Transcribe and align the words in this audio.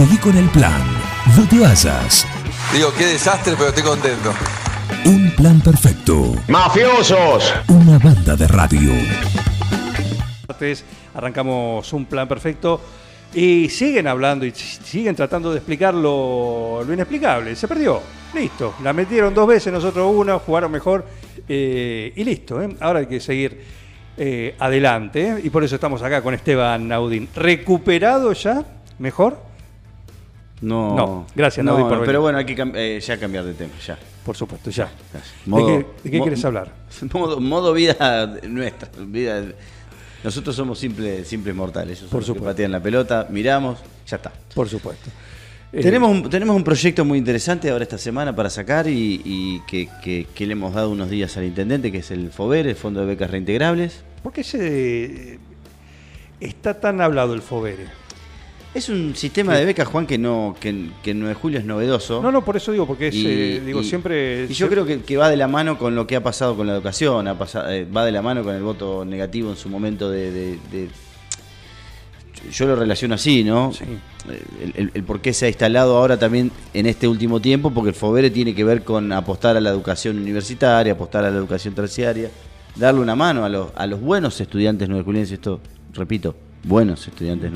Seguí 0.00 0.16
con 0.16 0.34
el 0.34 0.48
plan. 0.48 0.80
No 1.36 1.46
te 1.46 1.58
vayas. 1.58 2.26
Digo, 2.72 2.88
qué 2.96 3.04
desastre, 3.04 3.52
pero 3.54 3.68
estoy 3.68 3.82
contento. 3.82 4.32
Un 5.04 5.30
plan 5.36 5.60
perfecto. 5.60 6.36
¡Mafiosos! 6.48 7.52
Una 7.68 7.98
banda 7.98 8.34
de 8.34 8.48
radio. 8.48 8.92
martes 10.48 10.86
arrancamos 11.12 11.92
un 11.92 12.06
plan 12.06 12.26
perfecto 12.26 12.80
y 13.34 13.68
siguen 13.68 14.06
hablando 14.06 14.46
y 14.46 14.52
siguen 14.52 15.14
tratando 15.14 15.50
de 15.50 15.58
explicar 15.58 15.92
lo, 15.92 16.82
lo 16.82 16.94
inexplicable. 16.94 17.54
Se 17.54 17.68
perdió, 17.68 18.00
listo. 18.32 18.76
La 18.82 18.94
metieron 18.94 19.34
dos 19.34 19.48
veces, 19.48 19.70
nosotros 19.70 20.10
una, 20.16 20.38
jugaron 20.38 20.72
mejor 20.72 21.04
eh, 21.46 22.10
y 22.16 22.24
listo. 22.24 22.62
¿eh? 22.62 22.74
Ahora 22.80 23.00
hay 23.00 23.06
que 23.06 23.20
seguir 23.20 23.62
eh, 24.16 24.56
adelante 24.58 25.28
¿eh? 25.28 25.40
y 25.44 25.50
por 25.50 25.62
eso 25.62 25.74
estamos 25.74 26.00
acá 26.00 26.22
con 26.22 26.32
Esteban 26.32 26.88
Naudín. 26.88 27.28
¿Recuperado 27.34 28.32
ya? 28.32 28.64
¿Mejor? 28.98 29.49
No, 30.62 30.94
No, 30.94 31.26
gracias, 31.34 31.64
no, 31.64 31.88
por 31.88 32.04
pero 32.04 32.20
bueno, 32.20 32.36
hay 32.38 32.44
que 32.44 32.54
cam- 32.56 32.72
eh, 32.74 33.00
ya 33.00 33.18
cambiar 33.18 33.44
de 33.44 33.54
tema, 33.54 33.72
ya. 33.86 33.98
Por 34.24 34.36
supuesto, 34.36 34.68
ya. 34.70 34.90
¿De 35.46 35.56
qué, 35.64 35.86
de 36.04 36.10
qué 36.10 36.18
mo- 36.18 36.24
quieres 36.24 36.44
hablar? 36.44 36.72
Modo, 37.14 37.40
modo 37.40 37.72
vida 37.72 38.26
nuestra. 38.46 38.90
Vida, 38.98 39.42
nosotros 40.22 40.54
somos 40.54 40.78
simples, 40.78 41.26
simples 41.26 41.54
mortales. 41.54 42.00
Por 42.00 42.20
que 42.20 42.26
supuesto. 42.26 42.44
patean 42.50 42.72
la 42.72 42.80
pelota, 42.80 43.26
miramos, 43.30 43.78
ya 44.06 44.16
está. 44.16 44.32
Por 44.54 44.68
supuesto. 44.68 45.08
Eh, 45.72 45.80
Tenemos 45.82 46.10
un, 46.10 46.28
tenemos 46.28 46.54
un 46.56 46.64
proyecto 46.64 47.04
muy 47.06 47.16
interesante 47.16 47.70
ahora 47.70 47.84
esta 47.84 47.96
semana 47.96 48.34
para 48.36 48.50
sacar 48.50 48.86
y, 48.86 49.22
y 49.24 49.60
que, 49.66 49.88
que- 50.04 50.26
que 50.34 50.44
le 50.46 50.52
hemos 50.52 50.74
dado 50.74 50.90
unos 50.90 51.08
días 51.08 51.36
al 51.38 51.44
intendente, 51.44 51.90
que 51.90 51.98
es 51.98 52.10
el 52.10 52.30
FOBER, 52.32 52.66
el 52.66 52.76
Fondo 52.76 53.00
de 53.00 53.06
Becas 53.06 53.30
Reintegrables. 53.30 54.02
¿Por 54.22 54.32
qué 54.32 54.44
se 54.44 55.38
está 56.40 56.78
tan 56.80 57.00
hablado 57.00 57.32
el 57.32 57.40
FOBERE? 57.40 57.86
Es 58.72 58.88
un 58.88 59.16
sistema 59.16 59.56
de 59.56 59.64
becas, 59.64 59.88
Juan, 59.88 60.06
que 60.06 60.16
no 60.16 60.54
que, 60.60 60.90
que 61.02 61.10
en 61.10 61.18
9 61.18 61.34
de 61.34 61.40
julio 61.40 61.58
es 61.58 61.64
novedoso. 61.64 62.22
No, 62.22 62.30
no, 62.30 62.44
por 62.44 62.56
eso 62.56 62.70
digo, 62.70 62.86
porque 62.86 63.08
es, 63.08 63.14
Y- 63.16 63.26
eh, 63.26 63.62
digo, 63.66 63.80
y- 63.80 63.84
siempre... 63.84 64.44
Y 64.48 64.54
yo 64.54 64.68
creo 64.68 64.86
que, 64.86 65.00
que 65.02 65.16
va 65.16 65.28
de 65.28 65.36
la 65.36 65.48
mano 65.48 65.76
con 65.76 65.96
lo 65.96 66.06
que 66.06 66.14
ha 66.14 66.22
pasado 66.22 66.54
con 66.56 66.68
la 66.68 66.74
educación, 66.74 67.26
ha 67.26 67.36
pasa- 67.36 67.74
eh, 67.74 67.84
va 67.84 68.04
de 68.04 68.12
la 68.12 68.22
mano 68.22 68.44
con 68.44 68.54
el 68.54 68.62
voto 68.62 69.04
negativo 69.04 69.50
en 69.50 69.56
su 69.56 69.68
momento 69.68 70.08
de... 70.08 70.30
de- 70.30 70.58
de- 70.70 70.88
yo 72.52 72.66
lo 72.66 72.74
relaciono 72.76 73.16
así, 73.16 73.42
¿no? 73.44 73.72
Sí. 73.72 73.84
Eh, 74.30 74.42
El, 74.62 74.72
el- 74.76 74.90
el 74.94 75.02
por 75.04 75.20
qué 75.20 75.32
se 75.34 75.46
ha 75.46 75.48
instalado 75.48 75.96
ahora 75.96 76.16
también 76.18 76.50
en 76.72 76.86
este 76.86 77.08
último 77.08 77.40
tiempo, 77.40 77.70
porque 77.72 77.90
el 77.90 77.94
FOBERE 77.96 78.30
tiene 78.30 78.54
que 78.54 78.62
ver 78.64 78.84
con 78.84 79.12
apostar 79.12 79.56
a 79.56 79.60
la 79.60 79.70
educación 79.70 80.16
universitaria, 80.18 80.92
apostar 80.92 81.24
a 81.24 81.30
la 81.30 81.36
educación 81.36 81.74
terciaria, 81.74 82.30
darle 82.76 83.00
una 83.00 83.16
mano 83.16 83.44
a 83.44 83.48
los, 83.48 83.68
a 83.74 83.86
los 83.86 84.00
buenos 84.00 84.40
estudiantes 84.40 84.88
nueveculenses, 84.88 85.32
esto, 85.34 85.60
repito, 85.92 86.34
buenos 86.64 87.06
estudiantes 87.08 87.50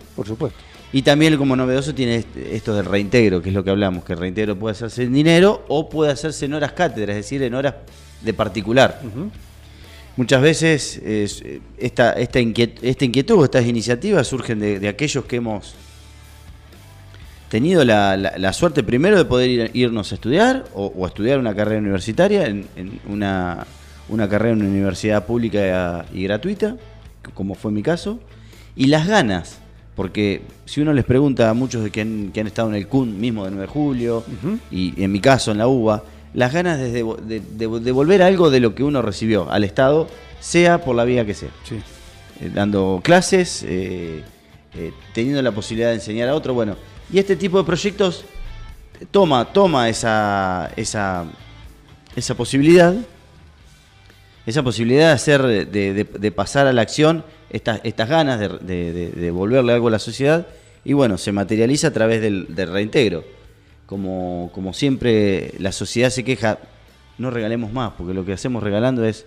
Sí, 0.00 0.06
por 0.16 0.26
supuesto. 0.26 0.58
Y 0.92 1.02
también 1.02 1.36
como 1.36 1.54
novedoso 1.54 1.94
tiene 1.94 2.24
esto 2.50 2.74
del 2.74 2.84
reintegro, 2.84 3.40
que 3.40 3.50
es 3.50 3.54
lo 3.54 3.62
que 3.62 3.70
hablamos, 3.70 4.02
que 4.04 4.14
el 4.14 4.18
reintegro 4.18 4.56
puede 4.58 4.72
hacerse 4.72 5.04
en 5.04 5.12
dinero 5.12 5.64
o 5.68 5.88
puede 5.88 6.10
hacerse 6.10 6.46
en 6.46 6.54
horas 6.54 6.72
cátedra, 6.72 7.12
es 7.12 7.18
decir, 7.18 7.42
en 7.44 7.54
horas 7.54 7.74
de 8.22 8.34
particular. 8.34 9.00
Muchas 10.16 10.42
veces 10.42 10.96
es, 11.04 11.42
eh, 11.42 11.60
esta, 11.78 12.12
esta, 12.14 12.40
inquiet- 12.40 12.78
esta 12.82 13.04
inquietud, 13.04 13.44
estas 13.44 13.64
iniciativas 13.66 14.26
surgen 14.26 14.58
de, 14.58 14.80
de 14.80 14.88
aquellos 14.88 15.24
que 15.26 15.36
hemos 15.36 15.74
tenido 17.48 17.84
la, 17.84 18.16
la- 18.16 18.36
la 18.36 18.52
suerte 18.52 18.82
primero 18.82 19.16
de 19.16 19.24
poder 19.24 19.48
ir- 19.50 19.70
irnos 19.74 20.12
a 20.12 20.14
estudiar 20.16 20.64
o, 20.74 20.86
o 20.86 21.04
a 21.04 21.08
estudiar 21.08 21.38
una 21.38 21.54
carrera 21.54 21.80
universitaria 21.80 22.46
en, 22.46 22.66
en 22.76 23.00
una, 23.08 23.66
una 24.08 24.28
carrera 24.28 24.54
en 24.54 24.60
una 24.62 24.70
universidad 24.70 25.24
pública 25.26 26.04
y 26.12 26.24
gratuita, 26.24 26.76
como 27.34 27.54
fue 27.54 27.72
mi 27.72 27.82
caso, 27.82 28.18
y 28.76 28.86
las 28.86 29.06
ganas, 29.06 29.58
porque 29.96 30.42
si 30.64 30.80
uno 30.80 30.92
les 30.92 31.04
pregunta 31.04 31.50
a 31.50 31.54
muchos 31.54 31.82
de 31.84 31.90
que 31.90 32.00
han, 32.02 32.30
que 32.32 32.40
han 32.40 32.46
estado 32.46 32.68
en 32.68 32.74
el 32.76 32.86
CUN 32.86 33.20
mismo 33.20 33.44
de 33.44 33.50
9 33.50 33.66
de 33.66 33.72
julio, 33.72 34.24
y 34.70 35.02
en 35.02 35.12
mi 35.12 35.20
caso 35.20 35.52
en 35.52 35.58
la 35.58 35.66
UBA, 35.68 36.02
las 36.34 36.52
ganas 36.52 36.78
de, 36.78 36.92
devo- 37.02 37.16
de- 37.16 37.40
de 37.40 37.80
devolver 37.80 38.22
algo 38.22 38.50
de 38.50 38.60
lo 38.60 38.74
que 38.74 38.84
uno 38.84 39.02
recibió 39.02 39.50
al 39.50 39.64
Estado, 39.64 40.08
sea 40.38 40.82
por 40.84 40.94
la 40.96 41.04
vía 41.04 41.26
que 41.26 41.34
sea 41.34 41.50
Sí. 41.68 41.76
eh, 42.40 42.50
dando 42.54 43.00
clases, 43.02 43.64
eh, 43.66 44.22
eh, 44.74 44.92
teniendo 45.12 45.42
la 45.42 45.50
posibilidad 45.52 45.88
de 45.88 45.96
enseñar 45.96 46.28
a 46.28 46.34
otro. 46.36 46.54
Bueno, 46.54 46.76
y 47.12 47.18
este 47.18 47.34
tipo 47.36 47.58
de 47.58 47.64
proyectos 47.64 48.24
toma, 49.10 49.44
toma 49.52 49.88
esa, 49.88 50.70
esa, 50.76 51.24
esa 52.14 52.34
posibilidad, 52.36 52.94
esa 54.50 54.62
posibilidad 54.62 55.06
de 55.08 55.12
hacer, 55.12 55.42
de, 55.42 55.64
de- 55.66 56.04
de 56.04 56.32
pasar 56.32 56.66
a 56.66 56.72
la 56.72 56.82
acción 56.82 57.24
estas, 57.50 57.80
estas 57.84 58.08
ganas 58.08 58.38
de, 58.38 58.48
de- 58.48 58.92
de- 58.92 59.10
de 59.10 59.20
devolverle 59.20 59.72
algo 59.72 59.88
a 59.88 59.90
la 59.92 59.98
sociedad, 59.98 60.46
y 60.84 60.92
bueno, 60.92 61.18
se 61.18 61.32
materializa 61.32 61.88
a 61.88 61.92
través 61.92 62.20
del, 62.20 62.54
del 62.54 62.72
reintegro. 62.72 63.24
Como, 63.86 64.50
como 64.54 64.72
siempre 64.72 65.52
la 65.58 65.72
sociedad 65.72 66.10
se 66.10 66.22
queja, 66.24 66.58
no 67.18 67.30
regalemos 67.30 67.72
más, 67.72 67.92
porque 67.98 68.14
lo 68.14 68.24
que 68.24 68.32
hacemos 68.32 68.62
regalando 68.62 69.04
es 69.04 69.26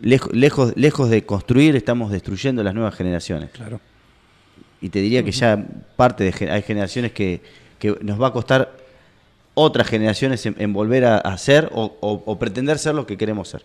lejos, 0.00 0.32
lejos, 0.34 0.72
lejos 0.76 1.10
de 1.10 1.24
construir, 1.26 1.76
estamos 1.76 2.10
destruyendo 2.10 2.62
las 2.62 2.74
nuevas 2.74 2.94
generaciones. 2.94 3.50
Claro. 3.50 3.80
Y 4.80 4.88
te 4.88 5.00
diría 5.00 5.22
que 5.22 5.32
ya 5.32 5.62
parte 5.96 6.24
de 6.24 6.50
hay 6.50 6.62
generaciones 6.62 7.12
que, 7.12 7.40
que 7.78 7.96
nos 8.00 8.20
va 8.20 8.28
a 8.28 8.32
costar 8.32 8.72
otras 9.54 9.86
generaciones 9.88 10.46
en, 10.46 10.54
en 10.58 10.72
volver 10.72 11.04
a, 11.04 11.18
a 11.18 11.36
ser 11.36 11.68
o, 11.74 11.96
o- 12.00 12.22
o 12.24 12.38
pretender 12.38 12.78
ser 12.78 12.94
lo 12.94 13.06
que 13.06 13.16
queremos 13.16 13.48
ser. 13.48 13.64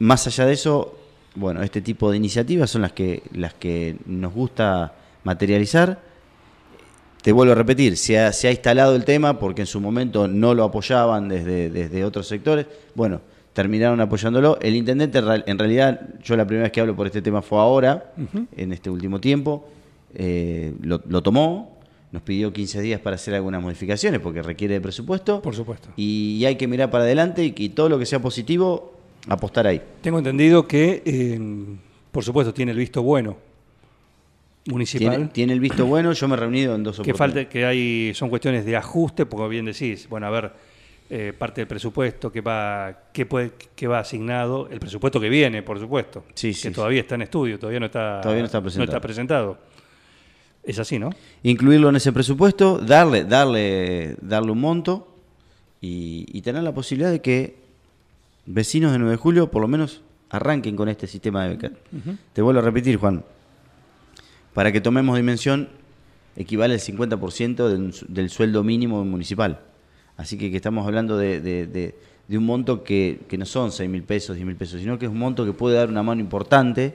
Más 0.00 0.26
allá 0.26 0.46
de 0.46 0.52
eso, 0.54 0.96
bueno, 1.36 1.62
este 1.62 1.80
tipo 1.80 2.10
de 2.10 2.16
iniciativas 2.16 2.68
son 2.70 2.82
las 2.82 2.92
que, 2.92 3.22
las 3.32 3.54
que 3.54 3.96
nos 4.06 4.34
gusta 4.34 4.92
materializar. 5.24 6.00
Te 7.22 7.32
vuelvo 7.32 7.52
a 7.52 7.54
repetir, 7.54 7.96
se 7.98 8.18
ha, 8.18 8.32
se 8.32 8.48
ha 8.48 8.50
instalado 8.50 8.96
el 8.96 9.04
tema 9.04 9.38
porque 9.38 9.60
en 9.62 9.66
su 9.66 9.78
momento 9.80 10.26
no 10.26 10.54
lo 10.54 10.64
apoyaban 10.64 11.28
desde, 11.28 11.68
desde 11.70 12.02
otros 12.04 12.26
sectores. 12.26 12.66
Bueno, 12.94 13.20
terminaron 13.52 14.00
apoyándolo. 14.00 14.58
El 14.62 14.74
intendente, 14.74 15.18
en 15.18 15.26
real- 15.26 15.44
en 15.46 15.58
realidad, 15.58 16.00
yo 16.24 16.34
la 16.36 16.46
primera 16.46 16.62
vez 16.64 16.72
que 16.72 16.80
hablo 16.80 16.96
por 16.96 17.06
este 17.06 17.20
tema 17.20 17.42
fue 17.42 17.58
ahora, 17.58 18.12
en 18.56 18.72
este 18.72 18.88
último 18.88 19.20
tiempo. 19.20 19.68
Eh, 20.14 20.74
lo, 20.80 21.02
lo 21.08 21.22
tomó, 21.22 21.78
nos 22.10 22.22
pidió 22.22 22.52
15 22.54 22.80
días 22.80 23.00
para 23.02 23.16
hacer 23.16 23.34
algunas 23.34 23.62
modificaciones 23.62 24.18
porque 24.20 24.40
requiere 24.42 24.74
de 24.74 24.80
presupuesto. 24.80 25.42
Por 25.42 25.54
supuesto. 25.54 25.90
Y 25.96 26.42
hay 26.46 26.56
que 26.56 26.66
mirar 26.66 26.90
para 26.90 27.04
adelante 27.04 27.44
y, 27.44 27.54
y 27.54 27.68
todo 27.68 27.90
lo 27.90 27.98
que 27.98 28.06
sea 28.06 28.20
positivo, 28.22 28.94
apostar 29.28 29.66
ahí. 29.66 29.80
Tengo 30.00 30.18
entendido 30.18 30.66
que, 30.66 31.02
eh, 31.04 31.38
por 32.10 32.24
supuesto, 32.24 32.52
tiene 32.54 32.72
el 32.72 32.78
visto 32.78 33.02
bueno 33.02 33.36
municipal. 34.66 35.16
Tiene, 35.16 35.28
tiene 35.30 35.52
el 35.52 35.60
visto 35.60 35.86
bueno, 35.86 36.12
yo 36.12 36.28
me 36.28 36.34
he 36.34 36.38
reunido 36.38 36.74
en 36.74 36.82
dos 36.82 36.96
que 36.96 37.12
oportunidades. 37.12 37.34
falta, 37.44 37.48
que 37.50 37.64
hay, 37.64 38.12
son 38.14 38.28
cuestiones 38.28 38.64
de 38.64 38.76
ajuste, 38.76 39.26
porque 39.26 39.48
bien 39.48 39.64
decís, 39.66 40.08
bueno, 40.08 40.26
a 40.26 40.30
ver, 40.30 40.52
eh, 41.08 41.32
parte 41.36 41.60
del 41.62 41.66
presupuesto 41.68 42.30
que 42.30 42.40
va, 42.40 43.04
que 43.12 43.26
puede, 43.26 43.52
que 43.74 43.86
va 43.88 43.98
asignado, 44.00 44.68
el 44.70 44.78
presupuesto 44.78 45.20
que 45.20 45.28
viene, 45.28 45.62
por 45.62 45.78
supuesto, 45.80 46.24
Sí, 46.34 46.48
que 46.48 46.54
sí, 46.54 46.70
todavía 46.70 47.00
está 47.00 47.16
en 47.16 47.22
estudio, 47.22 47.58
todavía 47.58 47.80
no 47.80 47.86
está, 47.86 48.20
Todavía 48.20 48.42
no 48.42 48.46
está 48.46 48.60
presentado. 48.62 49.00
presentado. 49.00 49.58
Es 50.62 50.78
así, 50.78 50.98
¿no? 50.98 51.10
incluirlo 51.42 51.88
en 51.88 51.96
ese 51.96 52.12
presupuesto, 52.12 52.78
darle, 52.78 53.24
darle, 53.24 54.14
darle 54.20 54.52
un 54.52 54.60
monto 54.60 55.16
y, 55.80 56.26
y 56.36 56.42
tener 56.42 56.62
la 56.62 56.74
posibilidad 56.74 57.10
de 57.10 57.22
que 57.22 57.56
vecinos 58.52 58.92
de 58.92 58.98
9 58.98 59.12
de 59.12 59.16
julio 59.16 59.50
por 59.50 59.62
lo 59.62 59.68
menos 59.68 60.02
arranquen 60.30 60.76
con 60.76 60.88
este 60.88 61.06
sistema 61.06 61.44
de 61.44 61.50
becas. 61.56 61.72
Te 62.32 62.42
vuelvo 62.42 62.60
a 62.60 62.64
repetir, 62.64 62.96
Juan, 62.96 63.24
para 64.54 64.72
que 64.72 64.80
tomemos 64.80 65.16
dimensión, 65.16 65.68
equivale 66.36 66.74
al 66.74 66.80
50% 66.80 67.68
del, 67.68 67.94
del 68.08 68.30
sueldo 68.30 68.62
mínimo 68.64 69.04
municipal. 69.04 69.60
Así 70.16 70.36
que, 70.38 70.50
que 70.50 70.56
estamos 70.56 70.86
hablando 70.86 71.16
de, 71.16 71.40
de- 71.40 71.66
de- 71.66 71.94
de 72.28 72.38
un 72.38 72.46
monto 72.46 72.84
que, 72.84 73.22
que 73.26 73.36
no 73.36 73.44
son 73.44 73.72
6 73.72 73.90
mil 73.90 74.04
pesos, 74.04 74.36
10 74.36 74.46
mil 74.46 74.54
pesos, 74.54 74.80
sino 74.80 74.96
que 75.00 75.06
es 75.06 75.10
un 75.10 75.18
monto 75.18 75.44
que 75.44 75.52
puede 75.52 75.74
dar 75.76 75.88
una 75.88 76.04
mano 76.04 76.20
importante 76.20 76.94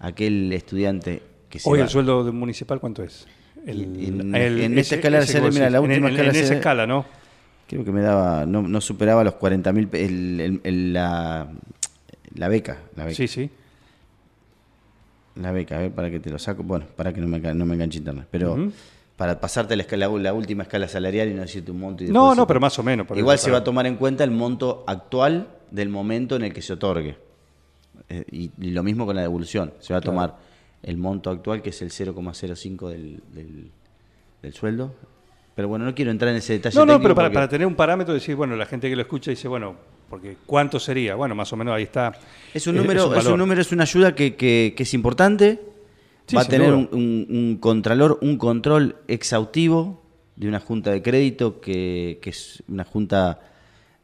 a 0.00 0.08
aquel 0.08 0.52
estudiante 0.52 1.22
que 1.48 1.58
se 1.58 1.66
Hoy 1.70 1.78
va. 1.78 1.84
el 1.84 1.90
sueldo 1.90 2.30
municipal, 2.32 2.78
¿cuánto 2.78 3.02
es? 3.02 3.26
En- 3.64 4.34
en 4.34 4.78
escala 4.78 5.18
ese 5.20 5.40
mira, 5.40 5.70
la 5.70 5.78
en- 5.78 5.84
última 5.84 6.08
en, 6.08 6.14
escala 6.14 6.28
en 6.30 6.36
esa 6.44 6.54
escala, 6.54 6.86
¿no? 6.86 7.06
Creo 7.68 7.84
que 7.84 7.90
me 7.92 8.00
daba, 8.00 8.46
no, 8.46 8.62
no 8.62 8.80
superaba 8.80 9.24
los 9.24 9.34
40 9.34 9.72
mil, 9.72 9.88
el, 9.92 10.40
el- 10.40 10.60
el- 10.62 10.92
la, 10.92 11.48
la 12.34 12.48
beca, 12.48 12.78
la 12.94 13.04
beca, 13.04 13.16
Sí, 13.16 13.26
sí. 13.28 13.50
la 15.36 15.52
beca, 15.52 15.76
a 15.76 15.80
ver, 15.80 15.92
para 15.92 16.10
que 16.10 16.20
te 16.20 16.30
lo 16.30 16.38
saco, 16.38 16.62
bueno, 16.62 16.86
para 16.96 17.12
que 17.12 17.20
no 17.20 17.26
me, 17.28 17.38
no 17.40 17.66
me 17.66 17.74
enganche 17.74 17.98
internet, 17.98 18.26
pero 18.30 18.56
para 19.16 19.40
pasarte 19.40 19.74
la, 19.76 19.82
escala, 19.82 20.08
la 20.08 20.32
última 20.32 20.62
escala 20.62 20.88
salarial 20.88 21.28
y 21.28 21.34
no 21.34 21.42
decirte 21.42 21.70
un 21.70 21.80
monto 21.80 22.04
y 22.04 22.08
No, 22.08 22.34
no, 22.34 22.42
se- 22.42 22.46
pero 22.46 22.60
más 22.60 22.78
o 22.78 22.82
menos. 22.82 23.06
Igual 23.16 23.38
se 23.38 23.50
va 23.50 23.58
a 23.58 23.64
tomar 23.64 23.86
en 23.86 23.96
cuenta 23.96 24.24
el 24.24 24.30
monto 24.30 24.84
actual 24.86 25.48
del 25.70 25.88
momento 25.88 26.36
en 26.36 26.44
el 26.44 26.52
que 26.52 26.62
se 26.62 26.72
otorgue. 26.74 27.16
Eh, 28.08 28.24
y, 28.30 28.50
y 28.60 28.70
lo 28.70 28.82
mismo 28.82 29.04
con 29.06 29.16
la 29.16 29.22
devolución. 29.22 29.72
Se 29.80 29.92
va 29.92 29.98
a 29.98 30.02
tomar 30.02 30.36
el 30.82 30.96
monto 30.96 31.30
actual, 31.30 31.62
que 31.62 31.70
es 31.70 31.82
el 31.82 31.90
0,05 31.90 32.88
del, 32.90 33.20
del, 33.32 33.70
del 34.42 34.52
sueldo. 34.54 34.94
Pero 35.56 35.68
bueno, 35.68 35.86
no 35.86 35.94
quiero 35.94 36.10
entrar 36.10 36.30
en 36.30 36.36
ese 36.36 36.52
detalle. 36.52 36.76
No, 36.78 36.84
no, 36.86 37.00
pero 37.00 37.14
para, 37.14 37.26
porque- 37.28 37.34
para 37.34 37.48
tener 37.48 37.66
un 37.66 37.74
parámetro, 37.74 38.12
decir, 38.14 38.36
bueno, 38.36 38.54
la 38.56 38.66
gente 38.66 38.88
que 38.90 38.94
lo 38.94 39.02
escucha 39.02 39.30
dice, 39.30 39.48
bueno, 39.48 39.74
porque 40.08 40.36
¿cuánto 40.46 40.78
sería? 40.78 41.14
Bueno, 41.16 41.34
más 41.34 41.52
o 41.52 41.56
menos 41.56 41.74
ahí 41.74 41.82
está. 41.84 42.12
Es 42.54 42.66
un 42.68 42.76
Eh, 42.76 42.80
número, 42.80 43.12
es 43.16 43.26
un, 43.26 43.38
número, 43.38 43.60
es 43.62 43.72
una 43.72 43.82
ayuda 43.84 44.14
que, 44.14 44.36
que- 44.36 44.74
que 44.76 44.82
es 44.84 44.94
importante. 44.94 45.60
Sí, 46.26 46.36
va 46.36 46.42
a 46.42 46.44
tener 46.44 46.72
un, 46.74 46.88
un- 46.92 47.26
un 47.30 47.56
contralor, 47.58 48.18
un 48.20 48.36
control 48.36 48.96
exhaustivo 49.08 50.02
de 50.36 50.46
una 50.48 50.60
junta 50.60 50.90
de 50.90 51.00
crédito 51.00 51.60
que, 51.60 52.18
que 52.20 52.30
es 52.30 52.62
una 52.68 52.84
junta 52.84 53.40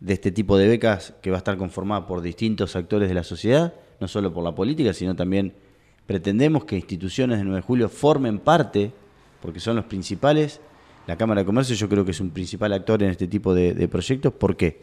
de 0.00 0.14
este 0.14 0.32
tipo 0.32 0.56
de 0.56 0.66
becas 0.68 1.14
que 1.20 1.30
va 1.30 1.36
a 1.36 1.38
estar 1.38 1.56
conformada 1.58 2.06
por 2.06 2.22
distintos 2.22 2.74
actores 2.76 3.08
de 3.08 3.14
la 3.14 3.24
sociedad, 3.24 3.74
no 4.00 4.08
solo 4.08 4.32
por 4.32 4.42
la 4.42 4.54
política, 4.54 4.92
sino 4.94 5.14
también 5.14 5.52
pretendemos 6.06 6.64
que 6.64 6.76
instituciones 6.76 7.38
de 7.38 7.44
9 7.44 7.56
de 7.58 7.62
julio 7.62 7.88
formen 7.90 8.38
parte, 8.38 8.90
porque 9.42 9.60
son 9.60 9.76
los 9.76 9.84
principales. 9.84 10.60
La 11.06 11.16
Cámara 11.16 11.40
de 11.40 11.44
Comercio 11.46 11.74
yo 11.74 11.88
creo 11.88 12.04
que 12.04 12.12
es 12.12 12.20
un 12.20 12.30
principal 12.30 12.72
actor 12.72 13.02
en 13.02 13.10
este 13.10 13.26
tipo 13.26 13.54
de, 13.54 13.74
de 13.74 13.88
proyectos. 13.88 14.32
¿Por 14.32 14.56
qué? 14.56 14.80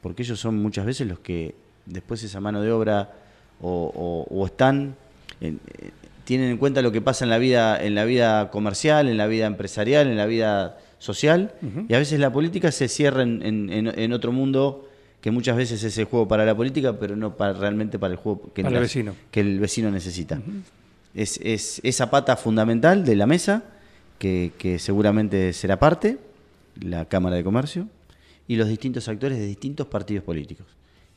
Porque 0.00 0.22
ellos 0.22 0.38
son 0.40 0.56
muchas 0.60 0.84
veces 0.86 1.06
los 1.06 1.18
que 1.20 1.54
después 1.86 2.22
esa 2.22 2.40
mano 2.40 2.60
de 2.62 2.70
obra 2.72 3.12
o, 3.60 3.92
o- 4.28 4.34
o 4.36 4.46
están, 4.46 4.96
en- 5.40 5.60
eh, 5.78 5.90
tienen 6.24 6.50
en 6.50 6.56
cuenta 6.58 6.82
lo 6.82 6.90
que 6.90 7.00
pasa 7.00 7.24
en 7.24 7.30
la 7.30 7.38
vida, 7.38 7.80
en 7.82 7.94
la 7.94 8.04
vida 8.04 8.50
comercial, 8.50 9.08
en 9.08 9.16
la 9.16 9.26
vida 9.28 9.46
empresarial, 9.46 10.08
en 10.08 10.16
la 10.16 10.26
vida 10.26 10.78
social, 10.98 11.52
y 11.88 11.94
a 11.94 11.98
veces 11.98 12.18
la 12.18 12.32
política 12.32 12.72
se 12.72 12.88
cierra 12.88 13.22
en, 13.22 13.42
en- 13.44 13.70
en- 13.72 13.98
en 13.98 14.12
otro 14.12 14.32
mundo 14.32 14.88
que 15.20 15.30
muchas 15.30 15.56
veces 15.56 15.82
es 15.84 15.96
el 15.98 16.04
juego 16.06 16.26
para 16.26 16.44
la 16.44 16.54
política, 16.56 16.98
pero 16.98 17.14
no 17.16 17.36
para, 17.36 17.52
realmente 17.52 17.98
para 17.98 18.12
el 18.12 18.18
juego 18.18 18.50
que, 18.54 18.62
Para 18.62 18.76
el 18.76 18.82
vecino. 18.82 19.14
que 19.30 19.40
el 19.40 19.60
vecino 19.60 19.90
necesita. 19.90 20.40
es, 21.14 21.38
es 21.42 21.80
esa 21.84 22.10
pata 22.10 22.36
fundamental 22.36 23.04
de 23.04 23.14
la 23.16 23.26
mesa, 23.26 23.62
que, 24.18 24.52
que 24.58 24.78
seguramente 24.78 25.52
será 25.52 25.78
parte, 25.78 26.18
la 26.80 27.04
Cámara 27.06 27.36
de 27.36 27.44
Comercio, 27.44 27.88
y 28.48 28.56
los 28.56 28.68
distintos 28.68 29.08
actores 29.08 29.38
de 29.38 29.46
distintos 29.46 29.86
partidos 29.86 30.24
políticos. 30.24 30.66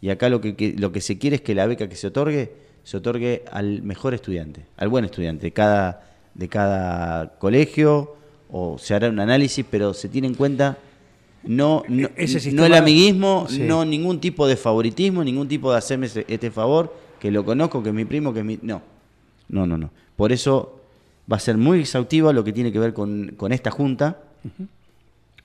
Y 0.02 0.10
acá 0.10 0.30
lo 0.30 0.42
que, 0.42 0.56
que- 0.56 0.74
lo 0.78 0.92
que 0.92 1.02
se 1.02 1.18
quiere 1.18 1.38
es 1.38 1.42
que 1.42 1.54
la 1.56 1.66
beca 1.68 1.88
que 1.90 1.96
se 1.96 2.08
otorgue, 2.08 2.54
se 2.84 2.98
otorgue 2.98 3.44
al 3.52 3.82
mejor 3.84 4.14
estudiante, 4.14 4.66
al 4.78 4.88
buen 4.90 5.06
estudiante 5.06 5.46
de 5.48 5.52
cada, 5.52 6.10
de 6.34 6.48
cada 6.48 7.38
colegio, 7.38 8.16
o 8.52 8.78
se 8.80 8.96
hará 8.96 9.10
un 9.10 9.20
análisis, 9.20 9.66
pero 9.70 9.94
se 9.94 10.10
tiene 10.10 10.28
en 10.28 10.34
cuenta 10.36 10.78
no, 11.44 11.84
no, 11.88 12.08
E-, 12.08 12.12
Ese 12.18 12.34
no 12.36 12.40
sistema- 12.42 12.66
el 12.68 12.74
amiguismo, 12.74 13.46
Sí. 13.50 13.60
no 13.62 13.86
ningún 13.86 14.20
tipo 14.20 14.48
de 14.48 14.56
favoritismo, 14.58 15.24
ningún 15.24 15.48
tipo 15.48 15.72
de 15.72 15.78
hacerme 15.78 16.08
este 16.08 16.52
favor, 16.52 16.94
que 17.20 17.32
lo 17.32 17.46
conozco, 17.46 17.84
que 17.84 17.90
es 17.90 17.96
mi 17.96 18.06
primo, 18.06 18.34
que 18.34 18.40
es 18.40 18.46
mi... 18.46 18.60
No, 18.62 18.82
no, 19.50 19.68
no, 19.68 19.78
no. 19.78 19.92
Por 20.16 20.32
eso 20.32 20.79
va 21.32 21.38
a 21.38 21.40
ser 21.40 21.58
muy 21.58 21.82
exhaustiva 21.82 22.34
lo 22.34 22.44
que 22.44 22.54
tiene 22.54 22.72
que 22.72 22.80
ver 22.80 22.94
con, 22.94 23.34
con 23.38 23.52
esta 23.52 23.72
junta, 23.72 24.18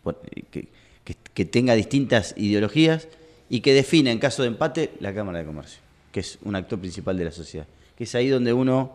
por- 0.03 0.21
que, 0.51 0.69
que- 1.05 1.17
que 1.35 1.45
tenga 1.45 1.75
distintas 1.75 2.35
ideologías 2.37 3.09
y 3.51 3.61
que 3.61 3.75
defina 3.75 4.11
en 4.11 4.19
caso 4.19 4.43
de 4.43 4.49
empate 4.49 4.93
la 5.01 5.13
Cámara 5.15 5.41
de 5.41 5.45
Comercio, 5.47 5.81
que 6.13 6.21
es 6.21 6.39
un 6.43 6.55
actor 6.57 6.79
principal 6.79 7.17
de 7.19 7.25
la 7.27 7.33
sociedad. 7.33 7.67
Que 7.97 8.05
es 8.05 8.15
ahí 8.15 8.29
donde 8.29 8.53
uno 8.53 8.93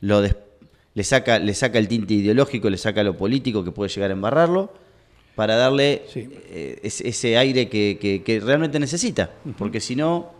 lo 0.00 0.20
des- 0.20 0.36
le, 0.94 1.04
saca, 1.04 1.38
le 1.38 1.54
saca 1.54 1.78
el 1.78 1.88
tinte 1.88 2.14
ideológico, 2.14 2.68
le 2.68 2.76
saca 2.76 3.02
lo 3.02 3.16
político 3.16 3.64
que 3.64 3.70
puede 3.72 3.88
llegar 3.90 4.10
a 4.10 4.14
embarrarlo, 4.14 4.72
para 5.34 5.54
darle 5.54 6.02
Sí. 6.12 6.28
eh, 6.50 6.80
ese, 6.82 7.08
ese 7.08 7.38
aire 7.38 7.68
que, 7.68 8.22
que- 8.24 8.40
realmente 8.40 8.80
necesita. 8.80 9.30
Porque 9.56 9.80
si 9.80 9.94
no, 9.94 10.32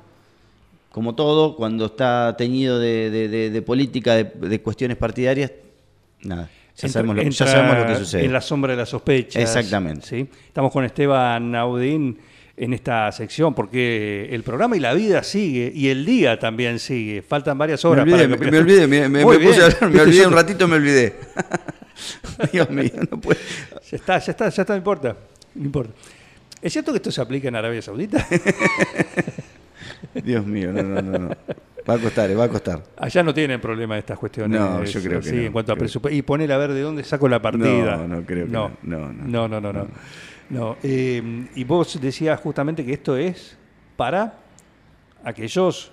como 0.91 1.15
todo, 1.15 1.55
cuando 1.55 1.87
está 1.87 2.35
teñido 2.37 2.81
de, 2.81 3.09
de- 3.11 3.29
de- 3.29 3.51
de 3.51 3.63
política, 3.63 4.15
de 4.17 4.61
cuestiones 4.61 4.97
partidarias, 4.97 5.53
nada, 6.23 6.49
ya, 6.77 6.87
Entra- 6.87 6.89
sabemos 6.93 7.17
lo, 7.17 7.23
ya 7.23 7.29
entra 7.29 7.47
sabemos 7.47 7.79
lo 7.79 7.87
que 7.87 7.95
sucede. 7.97 8.25
En 8.25 8.33
la 8.33 8.41
sombra 8.41 8.73
de 8.73 8.77
las 8.79 8.89
sospechas. 8.89 9.43
Exactamente. 9.43 10.07
¿sí? 10.07 10.29
Estamos 10.47 10.73
con 10.73 10.85
Esteban 10.85 11.51
Naudín 11.51 12.19
en 12.57 12.73
esta 12.73 13.11
sección 13.13 13.55
porque 13.55 14.29
el 14.33 14.43
programa 14.43 14.77
y 14.77 14.81
la 14.81 14.93
vida 14.95 15.23
sigue 15.23 15.71
y 15.75 15.89
el 15.89 16.05
día 16.05 16.39
también 16.39 16.79
sigue. 16.81 17.23
Faltan 17.23 17.57
varias 17.59 17.85
Me 17.85 17.91
horas. 17.91 18.03
olvidé, 18.05 18.17
para 18.25 18.29
me, 18.29 18.39
que- 18.39 18.51
me 18.51 18.59
olvidé, 18.59 18.87
me, 18.87 19.09
me- 19.09 19.25
me 19.25 19.39
puse 19.39 19.63
a 19.63 19.67
hablar, 19.67 19.91
me 19.91 20.01
olvidé 20.01 20.27
un 20.27 20.33
ratito, 20.35 20.67
me 20.69 20.77
olvidé. 20.77 21.15
Dios 22.53 22.71
mío, 22.71 22.91
no 23.11 23.21
puede. 23.21 23.39
Ya 23.91 23.97
está, 23.97 24.19
ya 24.19 24.31
está, 24.33 24.49
ya 24.49 24.63
está, 24.63 24.73
no 24.73 24.79
importa. 24.79 25.17
No 25.55 25.65
importa. 25.65 25.93
¿Es 26.63 26.73
cierto 26.73 26.93
que 26.93 26.97
esto 26.97 27.11
se 27.13 27.21
aplica 27.21 27.49
en 27.49 27.55
Arabia 27.57 27.81
Saudita? 27.83 28.27
Dios 30.25 30.47
mío, 30.47 30.73
no, 30.73 30.83
no, 30.83 31.03
no, 31.03 31.19
no. 31.19 31.29
Va 31.89 31.95
a 31.95 31.99
costar, 31.99 32.31
eh, 32.31 32.35
va 32.35 32.45
a 32.45 32.49
costar. 32.49 32.83
Allá 32.99 33.23
no 33.23 33.33
tienen 33.33 33.61
problema 33.61 33.95
de 33.95 34.01
estas 34.01 34.19
cuestiones. 34.19 34.61
No, 34.61 34.85
yo 34.85 35.03
creo 35.03 35.21
que 35.21 35.29
sí, 35.29 35.37
no, 35.37 35.43
en 35.43 35.53
cuanto 35.53 35.73
a 35.73 35.77
presupuesto. 35.77 36.17
Y 36.17 36.23
poner 36.23 36.53
a 36.53 36.59
ver 36.59 36.73
de 36.73 36.83
dónde 36.83 37.03
saco 37.03 37.29
la 37.29 37.41
partida. 37.41 37.97
No, 37.97 38.09
no, 38.09 38.23
creo 38.27 38.47
que 38.47 38.53
no. 38.53 38.73
No, 38.83 39.13
no. 39.13 39.13
no, 39.13 39.49
no, 39.49 39.61
no, 39.61 39.73
no. 39.73 39.89
No, 40.51 40.77
eh, 40.83 41.47
y 41.55 41.65
vos 41.65 41.99
decías 42.01 42.41
justamente 42.41 42.85
que 42.85 42.95
esto 42.95 43.17
es 43.17 43.57
para 43.97 44.35
aquellos 45.25 45.91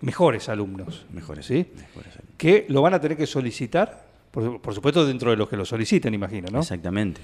mejores 0.00 0.48
alumnos. 0.48 1.06
Mejores, 1.12 1.46
¿sí? 1.46 1.66
mejores 1.76 2.14
alumnos. 2.14 2.34
Que 2.36 2.66
lo 2.68 2.82
van 2.82 2.94
a 2.94 3.00
tener 3.00 3.16
que 3.16 3.26
solicitar, 3.26 4.06
por, 4.30 4.60
por 4.60 4.74
supuesto 4.74 5.06
dentro 5.06 5.30
de 5.30 5.36
los 5.36 5.48
que 5.48 5.56
lo 5.56 5.64
soliciten, 5.64 6.14
imagino, 6.14 6.48
¿no? 6.50 6.60
Exactamente. 6.60 7.20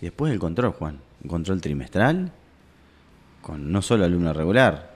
Y 0.00 0.06
después 0.06 0.32
el 0.32 0.38
control, 0.38 0.72
Juan. 0.72 0.98
Un 1.22 1.28
control 1.28 1.60
trimestral, 1.60 2.32
con 3.42 3.70
no 3.70 3.82
solo 3.82 4.04
alumno 4.04 4.32
regular, 4.32 4.94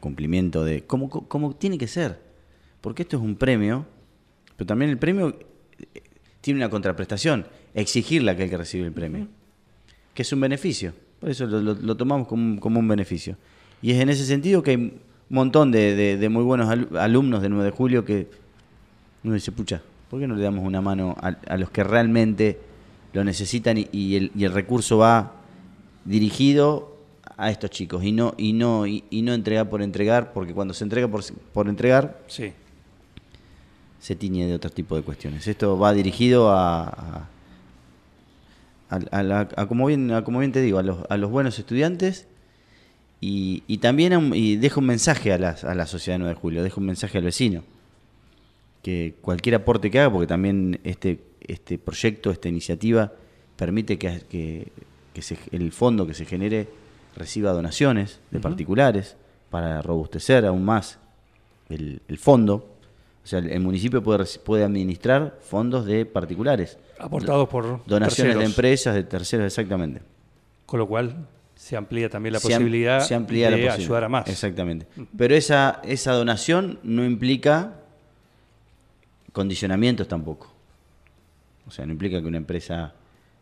cumplimiento 0.00 0.64
de. 0.64 0.84
como, 0.84 1.08
como 1.08 1.54
tiene 1.54 1.78
que 1.78 1.86
ser. 1.86 2.20
Porque 2.80 3.02
esto 3.02 3.16
es 3.16 3.22
un 3.22 3.36
premio, 3.36 3.86
pero 4.56 4.66
también 4.66 4.90
el 4.90 4.98
premio 4.98 5.36
eh, 5.78 6.02
tiene 6.40 6.60
una 6.60 6.68
contraprestación, 6.70 7.46
exigirle 7.74 8.30
a 8.30 8.34
aquel 8.34 8.50
que 8.50 8.56
recibe 8.56 8.86
el 8.86 8.92
premio, 8.92 9.26
que 10.14 10.22
es 10.22 10.32
un 10.32 10.40
beneficio. 10.40 10.92
Por 11.20 11.30
eso 11.30 11.46
lo, 11.46 11.60
lo- 11.60 11.74
lo 11.74 11.96
tomamos 11.96 12.28
como, 12.28 12.42
un- 12.42 12.58
como 12.58 12.78
un 12.80 12.86
beneficio. 12.88 13.36
Y 13.82 13.92
es 13.92 14.00
en 14.00 14.08
ese 14.10 14.24
sentido 14.24 14.62
que 14.62 14.72
hay 14.72 14.76
un 14.76 15.00
montón 15.30 15.72
de, 15.72 15.94
de- 15.96 16.16
de 16.16 16.28
muy 16.28 16.44
buenos 16.44 16.68
alu- 16.68 16.96
alumnos 16.98 17.42
de 17.42 17.48
9 17.48 17.64
de 17.64 17.70
julio 17.70 18.04
que 18.04 18.28
uno 19.24 19.34
dice, 19.34 19.50
pucha, 19.50 19.82
¿por 20.10 20.20
qué 20.20 20.28
no 20.28 20.36
le 20.36 20.42
damos 20.44 20.64
una 20.64 20.80
mano 20.80 21.16
a, 21.20 21.28
a 21.28 21.56
los 21.56 21.70
que 21.70 21.82
realmente 21.82 22.58
lo 23.12 23.24
necesitan 23.24 23.78
y, 23.78 23.88
y 23.90 24.16
el, 24.16 24.30
y 24.36 24.44
el 24.44 24.52
recurso 24.52 24.98
va 24.98 25.32
dirigido 26.04 26.95
a 27.38 27.50
estos 27.50 27.70
chicos 27.70 28.02
y 28.04 28.12
no 28.12 28.34
y 28.38 28.52
no 28.52 28.86
y, 28.86 29.04
y 29.10 29.22
no 29.22 29.34
entregar 29.34 29.68
por 29.68 29.82
entregar 29.82 30.32
porque 30.32 30.54
cuando 30.54 30.72
se 30.74 30.84
entrega 30.84 31.06
por, 31.08 31.22
por 31.52 31.68
entregar 31.68 32.22
Sí. 32.28 32.52
se 34.00 34.16
tiñe 34.16 34.46
de 34.46 34.54
otro 34.54 34.70
tipo 34.70 34.96
de 34.96 35.02
cuestiones 35.02 35.46
esto 35.46 35.78
va 35.78 35.92
dirigido 35.92 36.50
a, 36.50 36.84
a, 36.88 37.28
a- 38.90 39.00
a 39.18 39.22
la- 39.22 39.48
a 39.56 39.66
como 39.66 39.86
bien 39.86 40.10
a 40.12 40.24
como 40.24 40.38
bien 40.40 40.52
te 40.52 40.62
digo 40.62 40.78
a 40.78 40.82
los, 40.82 40.98
a 41.10 41.16
los 41.16 41.30
buenos 41.30 41.58
estudiantes 41.58 42.26
y, 43.20 43.62
y 43.66 43.78
también 43.78 44.32
y 44.34 44.56
deja 44.56 44.78
un 44.80 44.86
mensaje 44.86 45.32
a 45.32 45.38
la, 45.38 45.50
a 45.62 45.74
la 45.74 45.86
sociedad 45.86 46.14
de 46.14 46.20
9 46.20 46.34
de 46.34 46.40
julio 46.40 46.62
deja 46.62 46.80
un 46.80 46.86
mensaje 46.86 47.18
al 47.18 47.24
vecino 47.24 47.64
que 48.82 49.14
cualquier 49.20 49.56
aporte 49.56 49.90
que 49.90 49.98
haga, 49.98 50.12
porque 50.12 50.28
también 50.28 50.78
este, 50.84 51.18
este 51.40 51.76
proyecto, 51.76 52.30
esta 52.30 52.48
iniciativa, 52.48 53.12
permite 53.56 53.98
que, 53.98 54.20
que- 54.30 54.68
que 55.12 55.22
se- 55.22 55.38
el 55.50 55.72
fondo 55.72 56.06
que 56.06 56.14
se 56.14 56.24
genere 56.24 56.68
reciba 57.16 57.52
donaciones 57.52 58.20
de 58.30 58.38
particulares 58.40 59.16
para 59.50 59.82
robustecer 59.82 60.44
aún 60.46 60.64
más 60.64 60.98
el, 61.68 62.00
el 62.06 62.18
fondo. 62.18 62.68
O 63.24 63.26
sea, 63.26 63.40
el, 63.40 63.50
el 63.50 63.60
municipio 63.60 64.02
puede, 64.02 64.24
puede 64.44 64.62
administrar 64.62 65.38
fondos 65.40 65.84
de 65.86 66.06
particulares. 66.06 66.78
Aportados 66.98 67.48
por 67.48 67.84
Donaciones 67.86 68.38
de 68.38 68.44
empresas, 68.44 68.94
de 68.94 69.02
terceros, 69.02 69.46
exactamente. 69.46 70.00
Con 70.64 70.78
lo 70.78 70.86
cual 70.86 71.26
se 71.54 71.76
amplía 71.76 72.08
también 72.10 72.34
la 72.34 72.38
Se 72.38 72.48
posibilidad 72.48 73.00
se 73.00 73.14
amplía 73.14 73.50
la 73.50 73.56
de 73.56 73.62
posibilidad. 73.62 73.84
ayudar 73.86 74.04
a 74.04 74.08
más. 74.08 74.28
Exactamente. 74.28 74.86
Pero 75.16 75.34
esa, 75.34 75.80
esa 75.84 76.12
donación 76.12 76.78
no 76.82 77.04
implica 77.04 77.80
condicionamientos 79.32 80.06
tampoco. 80.06 80.52
O 81.66 81.70
sea, 81.70 81.84
no 81.86 81.92
implica 81.92 82.20
que 82.20 82.26
una 82.26 82.36
empresa 82.36 82.94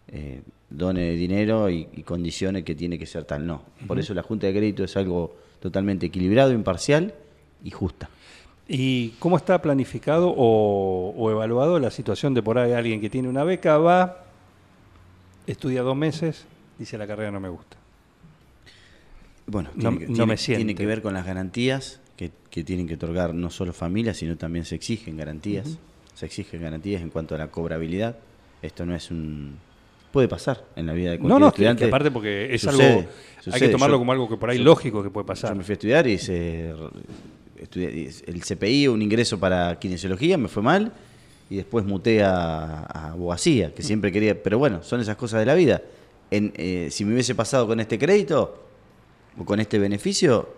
eh, 0.09 0.43
done 0.71 1.13
dinero 1.13 1.71
y, 1.71 1.89
y 1.95 2.03
condicione 2.03 2.63
que 2.65 2.75
tiene 2.75 2.99
que 2.99 3.07
ser 3.07 3.25
tal. 3.25 3.47
No. 3.47 3.63
Por 3.87 3.99
eso 3.99 4.13
la 4.15 4.23
Junta 4.23 4.47
de 4.47 4.53
Crédito 4.53 4.85
es 4.85 4.97
algo 4.97 5.37
totalmente 5.61 6.07
equilibrado, 6.07 6.53
imparcial 6.53 7.15
y 7.63 7.71
justa. 7.71 8.09
¿Y 8.67 9.11
cómo 9.19 9.37
está 9.37 9.61
planificado 9.61 10.31
o, 10.37 11.11
o 11.17 11.31
evaluado 11.31 11.79
la 11.79 11.91
situación 11.91 12.33
de 12.35 12.43
por 12.43 12.59
ahí 12.59 12.73
alguien 12.73 13.01
que 13.01 13.11
tiene 13.11 13.29
una 13.29 13.45
beca, 13.45 13.77
va, 13.79 14.25
estudia 15.47 15.83
dos 15.83 15.97
meses, 15.97 16.47
dice 16.79 16.97
la 16.99 17.07
carrera 17.07 17.31
no 17.31 17.41
me 17.41 17.49
gusta? 17.51 17.77
Bueno, 19.47 19.71
No- 19.75 19.91
tiene, 19.91 19.99
que, 19.99 20.07
no 20.09 20.15
tiene- 20.15 20.27
me 20.27 20.37
siente. 20.39 20.59
tiene 20.65 20.75
que 20.75 20.87
ver 20.87 21.03
con 21.03 21.13
las 21.15 21.27
garantías 21.27 22.01
que, 22.17 22.31
que 22.51 22.65
tienen 22.65 22.87
que 22.89 22.95
otorgar 22.95 23.35
no 23.35 23.51
solo 23.51 23.73
familias, 23.73 24.17
sino 24.17 24.37
también 24.37 24.65
se 24.65 24.75
exigen 24.77 25.17
garantías. 25.17 25.79
Se 26.15 26.27
exigen 26.27 26.63
garantías 26.63 27.03
en 27.03 27.11
cuanto 27.11 27.35
a 27.35 27.39
la 27.39 27.49
cobrabilidad. 27.49 28.17
Esto 28.63 28.87
no 28.87 28.95
es 28.95 29.11
un... 29.11 29.57
Puede 30.15 30.29
pasar 30.29 30.65
en 30.77 30.87
la 30.87 30.93
vida 30.93 31.11
de 31.11 31.19
cualquier 31.19 31.29
No, 31.29 31.39
no, 31.41 31.49
estudiante. 31.49 31.81
que 31.83 31.89
aparte 31.89 32.11
porque 32.13 32.55
es 32.55 32.61
Sucede, 32.63 32.89
algo, 32.99 33.05
hay 33.53 33.61
que 33.61 33.69
tomarlo 33.69 33.97
Yo- 33.97 33.99
como 33.99 34.13
algo 34.13 34.29
que 34.29 34.37
por 34.37 34.49
ahí 34.49 34.59
yo- 34.59 34.65
lógico 34.65 35.03
que 35.03 35.11
puede 35.11 35.27
pasar. 35.27 35.51
Yo 35.51 35.57
me 35.57 35.65
fui 35.65 35.73
a 35.73 35.75
estudiar 35.75 36.07
y 36.07 36.19
se, 36.19 36.73
estudié- 37.61 38.23
el 38.27 38.43
CPI, 38.45 38.87
un 38.89 39.03
ingreso 39.03 39.39
para 39.41 39.77
kinesiología, 39.79 40.39
me 40.39 40.47
fue 40.49 40.63
mal. 40.63 40.93
Y 41.51 41.57
después 41.57 41.85
muté 41.85 42.23
a, 42.23 42.87
a 42.89 43.11
abogacía, 43.11 43.75
que 43.75 43.83
siempre 43.83 44.11
quería. 44.13 44.41
Pero 44.41 44.57
bueno, 44.59 44.83
son 44.85 45.01
esas 45.01 45.17
cosas 45.17 45.41
de 45.41 45.47
la 45.47 45.55
vida. 45.55 45.83
En, 46.31 46.53
eh, 46.57 46.89
si 46.91 47.05
me 47.05 47.13
hubiese 47.13 47.35
pasado 47.35 47.67
con 47.67 47.81
este 47.81 47.99
crédito 47.99 48.63
o 49.37 49.45
con 49.45 49.59
este 49.61 49.79
beneficio, 49.81 50.49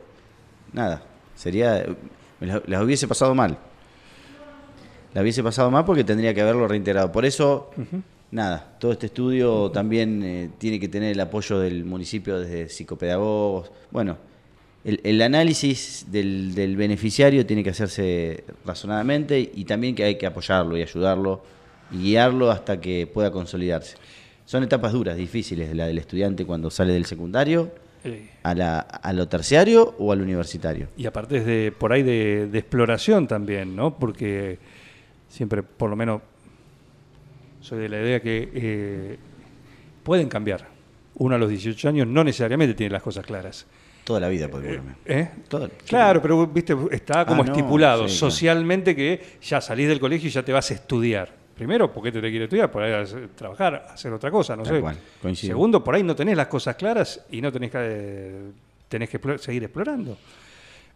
nada. 0.74 1.02
Sería. 1.34 1.84
me 2.40 2.46
las, 2.46 2.60
las 2.68 2.82
hubiese 2.82 3.08
pasado 3.08 3.34
mal. 3.34 3.56
la 5.14 5.22
hubiese 5.22 5.42
pasado 5.42 5.70
mal 5.70 5.84
porque 5.86 6.04
tendría 6.04 6.34
que 6.34 6.42
haberlo 6.42 6.68
reintegrado. 6.68 7.10
Por 7.10 7.24
eso, 7.24 7.70
nada, 8.30 8.76
todo 8.78 8.92
este 8.92 9.06
estudio 9.06 9.70
también 9.70 10.22
eh, 10.22 10.50
tiene 10.58 10.78
que 10.80 10.88
tener 10.88 11.12
el 11.12 11.20
apoyo 11.20 11.58
del 11.58 11.84
municipio 11.84 12.38
desde 12.38 12.68
psicopedagogos. 12.68 13.70
Bueno, 13.90 14.18
el, 14.84 15.00
el 15.04 15.22
análisis 15.22 16.06
del, 16.10 16.54
del 16.54 16.76
beneficiario 16.76 17.44
tiene 17.46 17.64
que 17.64 17.70
hacerse 17.70 18.44
razonadamente 18.64 19.50
y 19.54 19.64
también 19.64 19.94
que 19.94 20.04
hay 20.04 20.16
que 20.16 20.26
apoyarlo 20.26 20.76
y 20.76 20.82
ayudarlo 20.82 21.42
y 21.90 21.98
guiarlo 21.98 22.50
hasta 22.50 22.80
que 22.80 23.06
pueda 23.06 23.30
consolidarse. 23.30 23.96
Son 24.44 24.62
etapas 24.62 24.92
duras, 24.92 25.16
difíciles, 25.16 25.74
la 25.74 25.86
del 25.86 25.98
estudiante 25.98 26.44
cuando 26.44 26.70
sale 26.70 26.92
del 26.92 27.04
secundario 27.04 27.72
a, 28.44 28.54
la, 28.54 28.78
a 28.78 29.12
lo 29.12 29.26
terciario 29.26 29.96
o 29.98 30.12
al 30.12 30.20
universitario. 30.20 30.88
Y 30.96 31.06
aparte 31.06 31.38
es 31.38 31.46
de, 31.46 31.72
por 31.76 31.92
ahí 31.92 32.04
de, 32.04 32.46
de 32.46 32.58
exploración 32.58 33.26
también, 33.26 33.74
¿no? 33.74 33.98
Porque 33.98 34.60
siempre, 35.28 35.64
por 35.64 35.90
lo 35.90 35.96
menos, 35.96 36.22
soy 37.66 37.80
de 37.80 37.88
la 37.88 38.00
idea 38.00 38.20
que 38.20 38.48
eh, 38.54 39.16
pueden 40.02 40.28
cambiar. 40.28 40.66
Uno 41.16 41.34
a 41.34 41.38
los 41.38 41.48
18 41.48 41.88
años 41.88 42.06
no 42.06 42.22
necesariamente 42.22 42.74
tiene 42.74 42.92
las 42.92 43.02
cosas 43.02 43.24
claras. 43.26 43.66
Toda 44.04 44.20
la 44.20 44.28
vida 44.28 44.48
puede 44.48 44.66
volverme. 44.68 44.92
¿Eh? 45.04 45.28
Toda- 45.48 45.68
Claro, 45.86 46.22
pero 46.22 46.46
viste, 46.46 46.76
está 46.92 47.26
como 47.26 47.42
Ah, 47.42 47.46
no, 47.46 47.52
estipulado 47.52 47.98
claro. 48.04 48.12
socialmente 48.12 48.94
que 48.94 49.20
ya 49.42 49.60
salís 49.60 49.88
del 49.88 49.98
colegio 49.98 50.28
y 50.28 50.30
ya 50.32 50.44
te 50.44 50.52
vas 50.52 50.70
a 50.70 50.74
estudiar. 50.74 51.32
Primero, 51.56 51.90
porque 51.92 52.12
te 52.12 52.20
quiere 52.20 52.44
estudiar? 52.44 52.70
Por 52.70 52.82
ahí 52.82 52.92
a 52.92 53.04
trabajar, 53.34 53.86
hacer 53.90 54.12
otra 54.12 54.30
cosa, 54.30 54.54
no 54.54 54.62
Tal 54.62 54.74
sé. 54.76 54.80
cual. 54.80 55.34
Segundo, 55.34 55.82
por 55.82 55.94
ahí 55.94 56.02
no 56.04 56.14
tenés 56.14 56.36
las 56.36 56.46
cosas 56.46 56.76
claras 56.76 57.24
y 57.30 57.40
no 57.40 57.50
tenés 57.50 57.70
que, 57.72 57.78
eh, 57.80 58.42
tenés 58.88 59.08
que 59.10 59.38
seguir 59.38 59.64
explorando. 59.64 60.16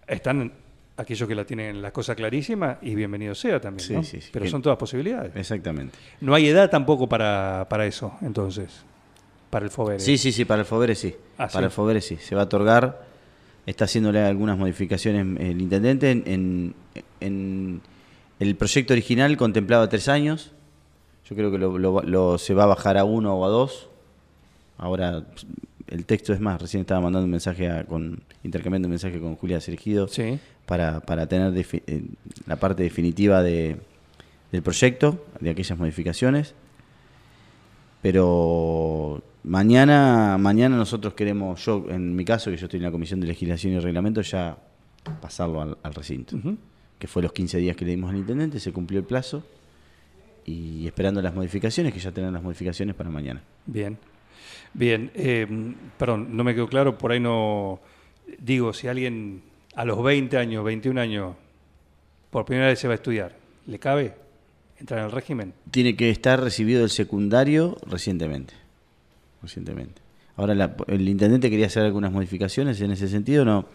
Están 0.06 0.52
aquellos 1.00 1.28
que 1.28 1.34
la 1.34 1.44
tienen 1.44 1.80
las 1.82 1.92
cosas 1.92 2.16
clarísimas 2.16 2.78
y 2.82 2.94
bienvenido 2.94 3.34
sea 3.34 3.60
también, 3.60 3.86
Sí, 3.86 3.94
¿no? 3.94 4.02
sí, 4.02 4.20
sí. 4.20 4.30
Pero 4.32 4.46
son 4.46 4.62
todas 4.62 4.78
posibilidades. 4.78 5.34
Exactamente. 5.34 5.96
No 6.20 6.34
hay 6.34 6.48
edad 6.48 6.70
tampoco 6.70 7.08
para, 7.08 7.66
para 7.68 7.86
eso, 7.86 8.14
entonces, 8.22 8.84
para 9.50 9.64
el 9.64 9.70
FOBERE. 9.70 10.00
Sí, 10.00 10.16
sí, 10.18 10.32
sí, 10.32 10.44
para 10.44 10.60
el 10.60 10.66
Fobere 10.66 10.94
sí. 10.94 11.14
Ah, 11.38 11.48
para 11.52 11.66
el 11.66 11.72
Fobere 11.72 12.00
sí. 12.00 12.16
Se 12.16 12.34
va 12.34 12.42
a 12.42 12.44
otorgar, 12.44 13.04
está 13.66 13.84
haciéndole 13.86 14.20
algunas 14.20 14.56
modificaciones 14.58 15.40
el 15.40 15.60
intendente. 15.60 16.10
En, 16.10 16.22
en- 16.26 16.74
en 17.20 17.80
el 18.38 18.56
proyecto 18.56 18.92
original 18.94 19.36
contemplaba 19.36 19.88
tres 19.88 20.08
años. 20.08 20.52
Yo 21.28 21.36
creo 21.36 21.50
que 21.50 21.58
lo, 21.58 21.78
lo- 21.78 22.02
lo- 22.02 22.38
se 22.38 22.54
va 22.54 22.64
a 22.64 22.66
bajar 22.66 22.96
a 22.96 23.04
uno 23.04 23.34
o 23.36 23.44
a 23.44 23.48
dos. 23.48 23.88
Ahora 24.78 25.24
el 25.90 26.04
texto 26.06 26.32
es 26.32 26.40
más, 26.40 26.60
recién 26.60 26.80
estaba 26.82 27.00
mandando 27.00 27.24
un 27.24 27.30
mensaje 27.30 27.68
a- 27.68 27.84
con 27.84 28.22
intercambiando 28.44 28.86
un 28.86 28.90
mensaje 28.90 29.18
con 29.20 29.36
Julia 29.36 29.60
Sergido 29.60 30.08
Sí. 30.08 30.38
para, 30.66 31.00
para 31.00 31.26
tener 31.26 31.52
defi- 31.52 31.82
eh, 31.86 32.04
la 32.46 32.56
parte 32.56 32.82
definitiva 32.82 33.42
de, 33.42 33.76
del 34.52 34.62
proyecto, 34.62 35.24
de 35.40 35.50
aquellas 35.50 35.78
modificaciones. 35.78 36.54
Pero 38.02 39.22
mañana, 39.44 40.36
mañana 40.38 40.76
nosotros 40.76 41.14
queremos, 41.14 41.64
yo 41.64 41.84
en 41.90 42.16
mi 42.16 42.24
caso, 42.24 42.50
que 42.50 42.56
yo 42.56 42.66
estoy 42.66 42.78
en 42.78 42.84
la 42.84 42.90
Comisión 42.90 43.20
de 43.20 43.26
Legislación 43.26 43.74
y 43.74 43.78
Reglamento, 43.78 44.22
ya 44.22 44.56
pasarlo 45.20 45.60
al, 45.60 45.76
al 45.82 45.94
recinto. 45.94 46.36
Que 46.98 47.06
fue 47.06 47.22
los 47.22 47.32
15 47.32 47.58
días 47.58 47.76
que 47.76 47.84
le 47.84 47.92
dimos 47.92 48.10
al 48.10 48.16
intendente, 48.16 48.58
se 48.60 48.72
cumplió 48.72 49.00
el 49.00 49.06
plazo. 49.06 49.42
Y 50.46 50.86
esperando 50.86 51.20
las 51.20 51.34
modificaciones, 51.34 51.92
que 51.92 52.00
ya 52.00 52.10
tendrán 52.10 52.32
las 52.34 52.42
modificaciones 52.42 52.94
para 52.94 53.10
mañana. 53.10 53.42
Bien. 53.66 53.98
Bien. 54.74 55.10
eh, 55.14 55.46
perdón, 55.98 56.36
no 56.36 56.44
me 56.44 56.54
quedó 56.54 56.68
claro, 56.68 56.96
por 56.98 57.12
ahí 57.12 57.20
no. 57.20 57.80
Digo, 58.38 58.72
si 58.72 58.86
alguien 58.88 59.42
a 59.74 59.84
los 59.84 60.02
20 60.02 60.36
años, 60.36 60.64
21 60.64 60.98
años, 61.00 61.34
por 62.30 62.44
primera 62.44 62.68
vez 62.68 62.78
se 62.78 62.86
va 62.88 62.94
a 62.94 62.96
estudiar, 62.96 63.36
¿le 63.66 63.78
cabe 63.78 64.14
entrar 64.78 65.00
en 65.00 65.06
el 65.06 65.12
régimen? 65.12 65.52
Tiene 65.70 65.96
que 65.96 66.10
estar 66.10 66.40
recibido 66.40 66.80
del 66.80 66.90
secundario 66.90 67.76
recientemente. 67.86 68.54
Recientemente. 69.42 70.00
Ahora 70.36 70.54
la- 70.54 70.76
el 70.86 71.08
intendente 71.08 71.50
quería 71.50 71.66
hacer 71.66 71.82
algunas 71.84 72.12
modificaciones 72.12 72.80
en 72.80 72.90
ese 72.92 73.08
sentido, 73.08 73.44
no, 73.44 73.66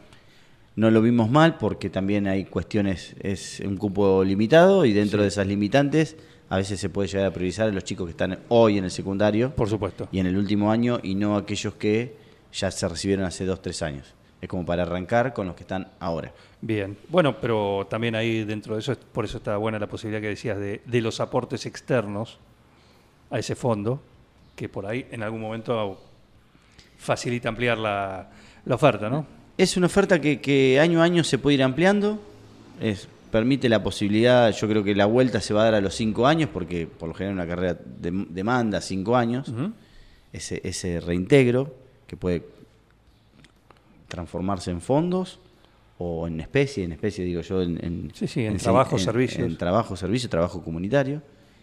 no 0.75 0.89
lo 0.91 1.01
vimos 1.01 1.29
mal 1.29 1.57
porque 1.57 1.89
también 1.89 2.27
hay 2.27 2.45
cuestiones, 2.45 3.15
es 3.21 3.59
un 3.59 3.77
cupo 3.77 4.23
limitado 4.23 4.85
y 4.85 4.93
dentro 4.93 5.21
de 5.21 5.27
esas 5.27 5.47
limitantes 5.47 6.15
a 6.49 6.57
veces 6.57 6.79
se 6.79 6.89
puede 6.89 7.07
llegar 7.07 7.25
a 7.27 7.31
priorizar 7.31 7.67
a 7.67 7.71
los 7.71 7.83
chicos 7.83 8.05
que 8.05 8.11
están 8.11 8.39
hoy 8.49 8.77
en 8.77 8.83
el 8.83 8.91
secundario 8.91 9.51
Por 9.55 9.69
supuesto. 9.69 10.07
y 10.11 10.19
en 10.19 10.27
el 10.27 10.37
último 10.37 10.71
año 10.71 10.99
y 11.01 11.15
no 11.15 11.35
aquellos 11.37 11.73
que 11.75 12.15
ya 12.53 12.71
se 12.71 12.87
recibieron 12.87 13.25
hace 13.25 13.45
dos, 13.45 13.61
tres 13.61 13.81
años. 13.81 14.13
Es 14.41 14.49
como 14.49 14.65
para 14.65 14.83
arrancar 14.83 15.33
con 15.33 15.47
los 15.47 15.55
que 15.55 15.63
están 15.63 15.87
ahora. 15.99 16.31
Bien. 16.61 16.97
Bueno, 17.09 17.37
pero 17.39 17.87
también 17.89 18.15
ahí 18.15 18.43
dentro 18.43 18.75
de 18.75 18.81
eso, 18.81 18.95
por 19.11 19.25
eso 19.25 19.37
está 19.37 19.57
buena 19.57 19.79
la 19.79 19.87
posibilidad 19.87 20.21
que 20.21 20.27
decías 20.29 20.57
de, 20.59 20.81
de 20.85 21.01
los 21.01 21.19
aportes 21.19 21.65
externos 21.65 22.37
a 23.31 23.39
ese 23.39 23.55
fondo, 23.55 24.01
que 24.55 24.69
por 24.69 24.85
ahí 24.85 25.07
en 25.11 25.23
algún 25.23 25.41
momento 25.41 25.99
facilita 26.97 27.49
ampliar 27.49 27.77
la, 27.77 28.29
la 28.65 28.75
oferta, 28.75 29.09
¿no? 29.09 29.25
Es 29.57 29.77
una 29.77 29.87
oferta 29.87 30.19
que, 30.21 30.41
que 30.41 30.79
año 30.79 31.01
a 31.01 31.05
año 31.05 31.23
se 31.23 31.37
puede 31.37 31.55
ir 31.55 31.63
ampliando. 31.63 32.19
Es, 32.79 33.07
permite 33.35 33.67
la 33.67 33.83
posibilidad, 33.83 34.49
yo 34.53 34.67
creo 34.69 34.81
que 34.81 34.95
la 34.95 35.05
vuelta 35.07 35.41
se 35.41 35.53
va 35.53 35.61
a 35.61 35.65
dar 35.65 35.73
a 35.75 35.81
los 35.81 35.93
cinco 35.93 36.25
años, 36.25 36.49
porque 36.53 36.87
por 36.87 37.09
lo 37.09 37.13
general 37.13 37.35
una 37.35 37.45
carrera 37.47 37.73
de- 37.99 38.25
demanda 38.29 38.79
cinco 38.79 39.17
años. 39.17 39.51
Ese, 40.31 40.61
ese 40.63 41.01
reintegro 41.01 41.75
que 42.07 42.15
puede 42.15 42.43
transformarse 44.07 44.71
en 44.71 44.81
fondos 44.81 45.39
o 45.97 46.27
en 46.27 46.39
especie, 46.39 46.83
en 46.83 46.91
especie 46.93 47.23
digo 47.25 47.41
yo, 47.41 47.61
en, 47.61 47.83
en- 47.83 48.11
Sí, 48.13 48.27
sí, 48.27 48.45
en 48.45 48.57
se- 48.59 48.63
trabajo, 48.63 48.97
servicios. 48.97 49.45
En 49.47 49.57
trabajo, 49.57 49.95
servicio, 49.95 50.29
trabajo 50.29 50.61
comunitario. 50.63 51.21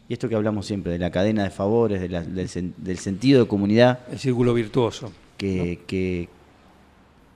Y 0.09 0.12
esto 0.14 0.29
que 0.29 0.35
hablamos 0.35 0.67
siempre 0.67 0.93
de 0.93 0.99
la 0.99 1.11
cadena 1.11 1.45
de 1.45 1.50
favores, 1.50 2.00
de 2.00 2.09
la- 2.09 2.23
del, 2.23 2.49
sen- 2.49 2.75
del 2.76 2.99
sentido 2.99 3.43
de 3.43 3.49
comunidad 3.49 4.00
El 4.11 4.19
círculo 4.19 4.52
virtuoso. 4.55 5.12
que, 5.37 5.81
que, 5.87 6.29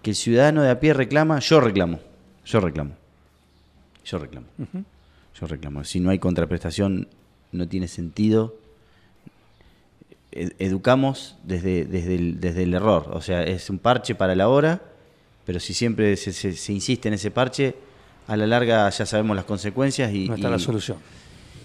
que 0.03 0.11
el 0.11 0.17
ciudadano 0.17 0.63
de 0.63 0.71
a 0.71 0.81
pie 0.81 0.93
reclama, 0.93 1.39
yo 1.39 1.61
reclamo, 1.61 2.01
yo 2.45 2.61
reclamo, 2.61 2.93
yo 4.07 4.19
reclamo, 4.19 4.47
yo 5.39 5.47
reclamo. 5.47 5.85
Si 5.85 6.01
no 6.01 6.11
hay 6.11 6.19
contraprestación, 6.19 7.09
no 7.53 7.69
tiene 7.69 7.89
sentido. 7.89 8.55
Ed- 10.33 10.53
Educamos 10.59 11.37
desde, 11.45 11.85
desde, 11.85 12.15
el, 12.15 12.41
desde 12.41 12.63
el 12.65 12.75
error, 12.75 13.11
o 13.13 13.21
sea, 13.21 13.43
es 13.43 13.71
un 13.71 13.79
parche 13.79 14.15
para 14.15 14.35
la 14.35 14.49
hora, 14.49 14.83
pero 15.45 15.61
si 15.61 15.75
siempre 15.75 16.17
se, 16.17 16.33
se- 16.33 16.53
se 16.53 16.73
insiste 16.73 17.09
en 17.09 17.15
ese 17.15 17.31
parche, 17.31 17.75
a 18.27 18.37
la 18.37 18.47
larga 18.47 18.89
ya 18.91 19.07
sabemos 19.07 19.37
las 19.37 19.45
consecuencias 19.45 20.13
y, 20.13 20.29
No 20.29 20.35
está 20.35 20.49
y- 20.49 20.51
la 20.51 20.59
solución. 20.59 20.99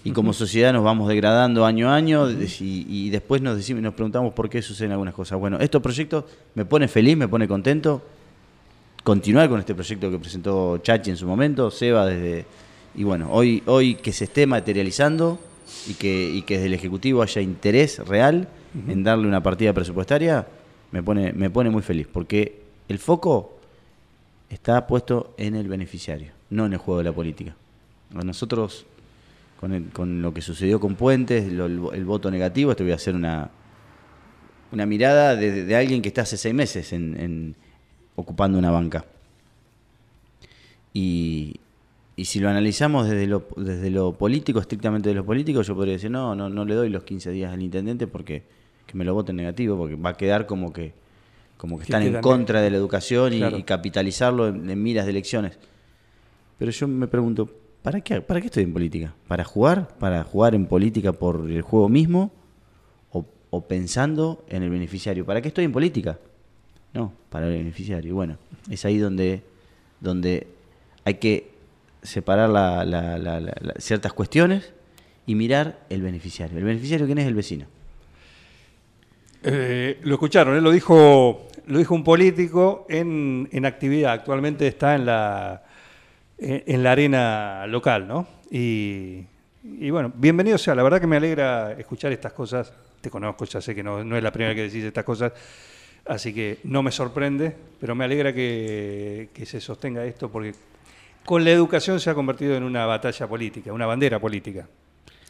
y 0.04 0.12
como 0.12 0.32
sociedad 0.34 0.72
nos 0.74 0.84
vamos 0.84 1.08
degradando 1.10 1.66
año 1.66 1.90
a 1.90 1.96
año 1.96 2.30
y, 2.30 2.86
y 2.88 3.10
después 3.10 3.42
nos 3.42 3.58
decimos, 3.58 3.82
nos 3.84 3.94
preguntamos 3.94 4.34
por 4.34 4.50
qué 4.50 4.62
suceden 4.62 4.92
algunas 4.92 5.14
cosas. 5.14 5.40
Bueno, 5.40 5.60
estos 5.60 5.82
proyectos 5.82 6.26
me 6.56 6.66
pone 6.66 6.88
feliz, 6.88 7.18
me 7.18 7.28
pone 7.28 7.48
contento. 7.48 8.02
Continuar 9.04 9.50
con 9.50 9.60
este 9.60 9.74
proyecto 9.74 10.12
que 10.12 10.20
presentó 10.20 10.78
Chachi 10.78 11.10
en 11.10 11.18
su 11.18 11.26
momento, 11.26 11.72
Seba 11.72 12.06
desde 12.06 12.46
y 12.94 13.04
bueno, 13.04 13.30
hoy 13.32 13.64
hoy 13.66 13.96
que 13.96 14.12
se 14.12 14.26
esté 14.26 14.46
materializando 14.46 15.40
y 15.88 15.94
que 15.96 16.30
y 16.30 16.44
que 16.44 16.56
desde 16.56 16.68
el 16.68 16.74
ejecutivo 16.76 17.22
haya 17.24 17.42
interés 17.42 18.00
real 18.00 18.48
en 18.88 19.04
darle 19.04 19.28
una 19.28 19.42
partida 19.42 19.74
presupuestaria, 19.74 20.48
me 20.92 21.02
pone 21.02 21.34
me 21.34 21.50
pone 21.50 21.70
muy 21.72 21.82
feliz 21.82 22.08
porque 22.12 22.62
el 22.90 23.00
foco 23.00 23.58
está 24.50 24.86
puesto 24.86 25.34
en 25.38 25.56
el 25.56 25.68
beneficiario, 25.68 26.32
no 26.52 26.66
en 26.68 26.74
el 26.74 26.78
juego 26.80 27.00
de 27.00 27.06
la 27.06 27.14
política. 27.14 27.56
A 28.14 28.24
nosotros 28.24 28.86
con, 29.60 29.74
el- 29.74 29.86
con 29.90 30.22
lo 30.22 30.32
que 30.34 30.42
sucedió 30.42 30.80
con 30.80 30.96
Puentes, 30.96 31.52
lo- 31.52 31.66
el, 31.66 31.82
el 31.94 32.06
voto 32.06 32.30
negativo, 32.30 32.72
esto 32.72 32.84
voy 32.84 32.92
a 32.92 32.96
hacer 32.96 33.16
una, 33.16 33.50
una 34.72 34.86
mirada 34.86 35.36
de, 35.36 35.64
de 35.66 35.76
alguien 35.76 36.02
que 36.04 36.10
está 36.10 36.22
hace 36.22 36.38
seis 36.38 36.54
meses 36.54 36.94
en, 36.94 37.20
en- 37.20 37.56
ocupando 38.16 38.58
una 38.58 38.72
banca. 38.72 39.06
Y, 40.94 41.60
y 42.16 42.26
si 42.26 42.40
lo 42.40 42.50
analizamos 42.50 43.08
desde 43.08 43.28
lo, 43.28 43.48
desde 43.56 43.90
lo 43.90 44.14
político, 44.14 44.60
estrictamente 44.60 45.10
de 45.10 45.16
lo 45.16 45.26
político, 45.26 45.62
yo 45.62 45.76
podría 45.76 45.94
decir, 45.94 46.12
no, 46.12 46.36
no, 46.36 46.50
no 46.50 46.66
le 46.66 46.76
doy 46.76 46.90
los 46.90 47.04
15 47.04 47.32
días 47.32 47.54
al 47.54 47.62
intendente 47.62 48.08
porque 48.08 48.44
que 48.86 48.98
me 48.98 49.06
lo 49.06 49.14
voten 49.14 49.38
negativo, 49.38 49.78
porque 49.78 49.96
va 49.96 50.12
a 50.12 50.18
quedar 50.18 50.46
como 50.46 50.74
que, 50.74 50.94
como 51.58 51.78
que 51.78 51.84
están 51.84 52.04
en 52.04 52.20
contra 52.22 52.62
de 52.62 52.70
la 52.70 52.78
educación 52.78 53.34
y, 53.34 53.64
capitalizarlo 53.64 54.50
en, 54.50 54.70
en 54.70 54.84
miras 54.84 55.06
de 55.06 55.12
elecciones. 55.12 55.58
Pero 56.58 56.72
yo 56.72 56.88
me 56.88 57.08
pregunto, 57.08 57.50
¿para 57.82 58.02
qué, 58.02 58.22
¿para 58.22 58.42
qué 58.42 58.48
estoy 58.48 58.64
en 58.64 58.74
política? 58.74 59.16
¿Para 59.28 59.46
jugar? 59.46 59.98
¿Para 59.98 60.24
jugar 60.24 60.56
en 60.56 60.68
política 60.68 61.14
por 61.14 61.50
el 61.50 61.62
juego 61.62 61.88
mismo? 61.88 62.32
¿O, 63.12 63.26
o 63.50 63.62
pensando 63.62 64.44
en 64.50 64.64
el 64.64 64.70
beneficiario? 64.70 65.26
¿Para 65.26 65.42
qué 65.42 65.48
estoy 65.48 65.66
en 65.66 65.72
política? 65.72 66.20
No, 66.94 67.14
para 67.30 67.48
el 67.48 67.54
beneficiario. 67.58 68.14
Bueno, 68.16 68.38
es 68.70 68.84
ahí 68.86 68.98
donde, 68.98 69.42
donde 70.00 70.48
hay 71.06 71.16
que 71.16 71.52
separar 72.04 72.50
la- 72.50 72.84
ciertas 73.78 74.14
cuestiones 74.14 74.74
y 75.26 75.36
mirar 75.36 75.80
el 75.90 76.02
beneficiario. 76.02 76.58
¿El 76.58 76.64
beneficiario 76.66 77.06
quién 77.06 77.20
es? 77.20 77.28
El 77.28 77.36
vecino. 77.36 77.66
Eh, 79.44 80.00
lo 80.04 80.16
escucharon, 80.16 80.56
¿eh? 80.58 80.62
lo 80.62 80.72
dijo 80.72 81.48
lo 81.68 81.80
dijo 81.80 81.96
un 81.96 82.04
político 82.04 82.86
en, 82.90 83.48
en 83.52 83.66
actividad. 83.66 84.14
Actualmente 84.14 84.68
está 84.68 84.96
en 84.96 85.06
la 85.06 85.64
en, 86.38 86.64
en 86.66 86.84
la 86.84 86.92
arena 86.92 87.66
local, 87.68 88.08
¿no? 88.08 88.28
Y 88.52 89.24
Y 89.64 89.90
bueno, 89.90 90.12
bienvenido 90.16 90.58
sea, 90.58 90.76
la 90.76 90.84
verdad 90.84 91.00
que 91.00 91.08
me 91.08 91.18
alegra 91.18 91.74
escuchar 91.74 92.12
estas 92.12 92.34
cosas. 92.34 92.74
Te 93.00 93.10
conozco, 93.10 93.46
ya 93.46 93.62
sé 93.62 93.74
que 93.74 93.82
no, 93.82 94.04
no 94.04 94.16
es 94.18 94.22
la 94.24 94.32
primera 94.32 94.54
que 94.54 94.64
decís 94.64 94.84
estas 94.84 95.04
cosas, 95.04 95.32
así 96.06 96.34
que 96.34 96.60
no 96.64 96.84
me 96.84 96.92
sorprende, 96.92 97.56
pero 97.80 97.96
me 97.96 98.06
alegra 98.06 98.34
que, 98.34 99.30
que 99.34 99.46
se 99.46 99.60
sostenga 99.60 100.06
esto 100.06 100.30
porque 100.30 100.54
con 101.26 101.44
la 101.44 101.52
educación 101.52 102.00
se 102.00 102.10
ha 102.10 102.16
convertido 102.16 102.56
en 102.56 102.64
una 102.64 102.86
batalla 102.86 103.28
política, 103.28 103.72
una 103.74 103.86
bandera 103.86 104.20
política. 104.20 104.68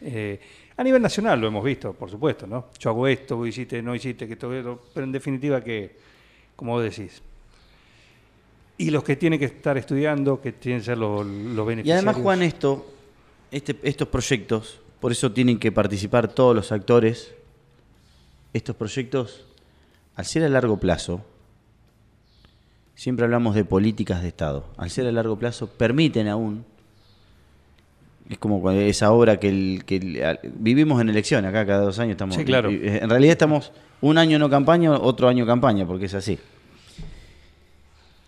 Eh, 0.01 0.40
a 0.78 0.84
nivel 0.84 1.01
nacional 1.01 1.40
lo 1.40 1.48
hemos 1.48 1.63
visto, 1.63 1.94
por 1.94 2.10
supuesto, 2.10 2.48
¿no? 2.48 2.70
Yo 2.80 2.90
hago 2.90 3.08
esto, 3.08 3.38
vos 3.38 3.48
hiciste, 3.48 3.82
no 3.82 3.94
hiciste, 3.94 4.28
que 4.28 4.36
todo 4.36 4.54
esto, 4.56 4.84
pero 4.94 5.04
en 5.06 5.12
definitiva 5.12 5.63
que, 5.63 5.96
como 6.56 6.74
vos 6.74 6.84
decís. 6.84 7.22
Y 8.78 8.90
los 8.90 9.04
que 9.04 9.16
tienen 9.16 9.38
que 9.38 9.46
estar 9.46 9.78
estudiando, 9.78 10.42
que 10.42 10.54
tienen 10.54 10.82
que 10.82 10.86
ser 10.86 10.98
los, 10.98 11.25
los 11.25 11.66
Y 11.66 11.68
beneficiarios. 11.68 12.04
además, 12.04 12.16
Juan, 12.24 12.42
esto, 12.42 12.92
este, 13.51 13.75
estos 13.84 14.08
proyectos, 14.08 14.80
por 15.00 15.12
eso 15.12 15.32
tienen 15.32 15.60
que 15.60 15.72
participar 15.72 16.28
todos 16.34 16.56
los 16.56 16.72
actores. 16.72 17.34
Estos 18.54 18.75
proyectos, 18.75 19.46
al 20.22 20.25
ser 20.28 20.44
a 20.44 20.50
largo 20.50 20.78
plazo, 20.78 21.22
siempre 22.94 23.25
hablamos 23.25 23.56
de 23.56 23.66
políticas 23.66 24.22
de 24.22 24.28
Estado. 24.28 24.66
Al 24.78 24.92
ser 24.92 25.08
a 25.08 25.12
largo 25.12 25.36
plazo, 25.36 25.66
permiten 25.66 26.28
aún. 26.28 26.63
Es 28.30 28.38
como 28.38 28.70
esa 28.70 29.12
obra 29.12 29.40
que, 29.40 29.50
el, 29.50 29.84
que 29.84 29.96
el- 29.96 30.24
al- 30.24 30.40
vivimos 30.44 31.01
en 31.01 31.10
elección, 31.10 31.44
acá 31.46 31.66
cada 31.66 31.82
dos 31.82 31.98
años 31.98 32.12
estamos. 32.12 32.36
Sí, 32.36 32.46
claro. 32.46 32.70
En 32.70 33.10
realidad 33.10 33.32
estamos 33.32 33.72
un 34.01 34.20
año 34.20 34.38
no 34.38 34.48
campaña, 34.48 34.92
otro 34.92 35.28
año 35.28 35.44
campaña, 35.48 35.88
porque 35.88 36.06
es 36.06 36.13
así. 36.13 36.38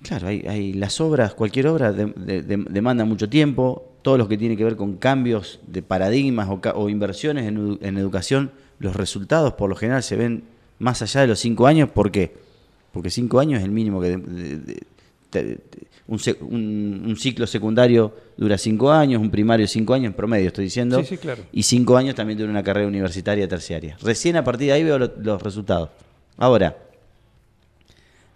Claro, 0.02 0.28
hay, 0.30 0.42
hay 0.48 0.74
las 0.74 1.00
obras, 1.00 1.36
cualquier 1.36 1.68
obra 1.68 1.94
de- 1.94 2.08
de- 2.08 2.42
de- 2.42 2.66
demanda 2.72 3.06
mucho 3.06 3.30
tiempo, 3.30 3.86
todo 4.02 4.18
lo 4.18 4.28
que 4.28 4.38
tiene 4.40 4.58
que 4.58 4.64
ver 4.64 4.76
con 4.78 4.98
cambios 4.98 5.60
de 5.68 5.84
paradigmas 5.84 6.50
o, 6.50 6.90
inversiones 6.90 7.46
en 7.48 7.98
educación, 8.00 8.50
los 8.80 8.96
resultados 8.96 9.54
por 9.54 9.70
lo 9.70 9.76
general 9.76 10.02
se 10.02 10.16
ven 10.18 10.44
más 10.84 11.02
allá 11.02 11.22
de 11.22 11.28
los 11.28 11.40
cinco 11.40 11.66
años, 11.68 11.90
¿por 11.90 12.12
qué? 12.12 12.34
Porque 12.92 13.10
cinco 13.10 13.40
años 13.40 13.60
es 13.60 13.66
el 13.66 13.72
mínimo 13.72 14.02
que... 14.02 14.10
de- 14.10 14.18
de- 14.18 14.58
de- 14.60 14.84
te- 15.30 15.56
te- 15.56 15.88
un, 16.06 16.20
sec- 16.20 16.42
un- 16.42 17.04
un 17.08 17.16
ciclo 17.16 17.48
secundario 17.48 18.14
dura 18.38 18.58
cinco 18.58 18.92
años, 18.92 19.20
un 19.22 19.32
primario 19.32 19.66
cinco 19.68 19.94
años 19.96 20.08
en 20.08 20.14
promedio, 20.14 20.48
estoy 20.48 20.66
diciendo. 20.66 21.00
Sí, 21.00 21.06
sí, 21.06 21.18
claro. 21.18 21.44
Y 21.52 21.64
cinco 21.64 21.98
años 21.98 22.14
también 22.14 22.38
dura 22.38 22.52
una 22.52 22.62
carrera 22.64 22.88
universitaria 22.88 23.48
terciaria. 23.48 23.98
Recién 24.02 24.36
a 24.36 24.44
partir 24.44 24.68
de 24.68 24.74
ahí 24.74 24.84
veo 24.84 25.00
lo- 25.00 25.14
los 25.18 25.42
resultados. 25.42 25.90
Ahora, 26.38 26.78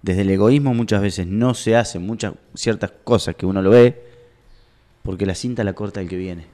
desde 0.02 0.22
el 0.22 0.30
egoísmo 0.32 0.74
muchas 0.74 1.02
veces 1.02 1.28
no 1.28 1.54
se 1.54 1.76
hacen 1.76 2.04
muchas 2.04 2.34
ciertas 2.56 2.92
cosas 3.04 3.36
que 3.36 3.46
uno 3.46 3.62
lo 3.62 3.70
ve 3.72 4.02
porque 5.04 5.26
la 5.26 5.36
cinta 5.36 5.64
la 5.64 5.74
corta 5.74 6.02
el 6.02 6.08
que 6.10 6.18
viene. 6.18 6.46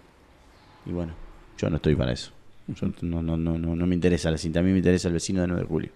Y 0.85 0.91
bueno, 0.91 1.13
yo 1.57 1.69
no 1.69 1.77
estoy 1.77 1.95
para 1.95 2.11
eso. 2.11 2.31
Yo 2.67 2.87
no, 3.01 3.21
no, 3.21 3.35
no, 3.37 3.57
no, 3.57 3.75
no 3.75 3.85
me 3.87 3.95
interesa 3.95 4.31
la 4.31 4.37
cinta, 4.37 4.59
a 4.59 4.63
mí 4.63 4.71
me 4.71 4.77
interesa 4.77 5.07
el 5.09 5.13
vecino 5.15 5.41
de 5.41 5.47
9 5.47 5.61
de 5.63 5.67
julio. 5.67 5.91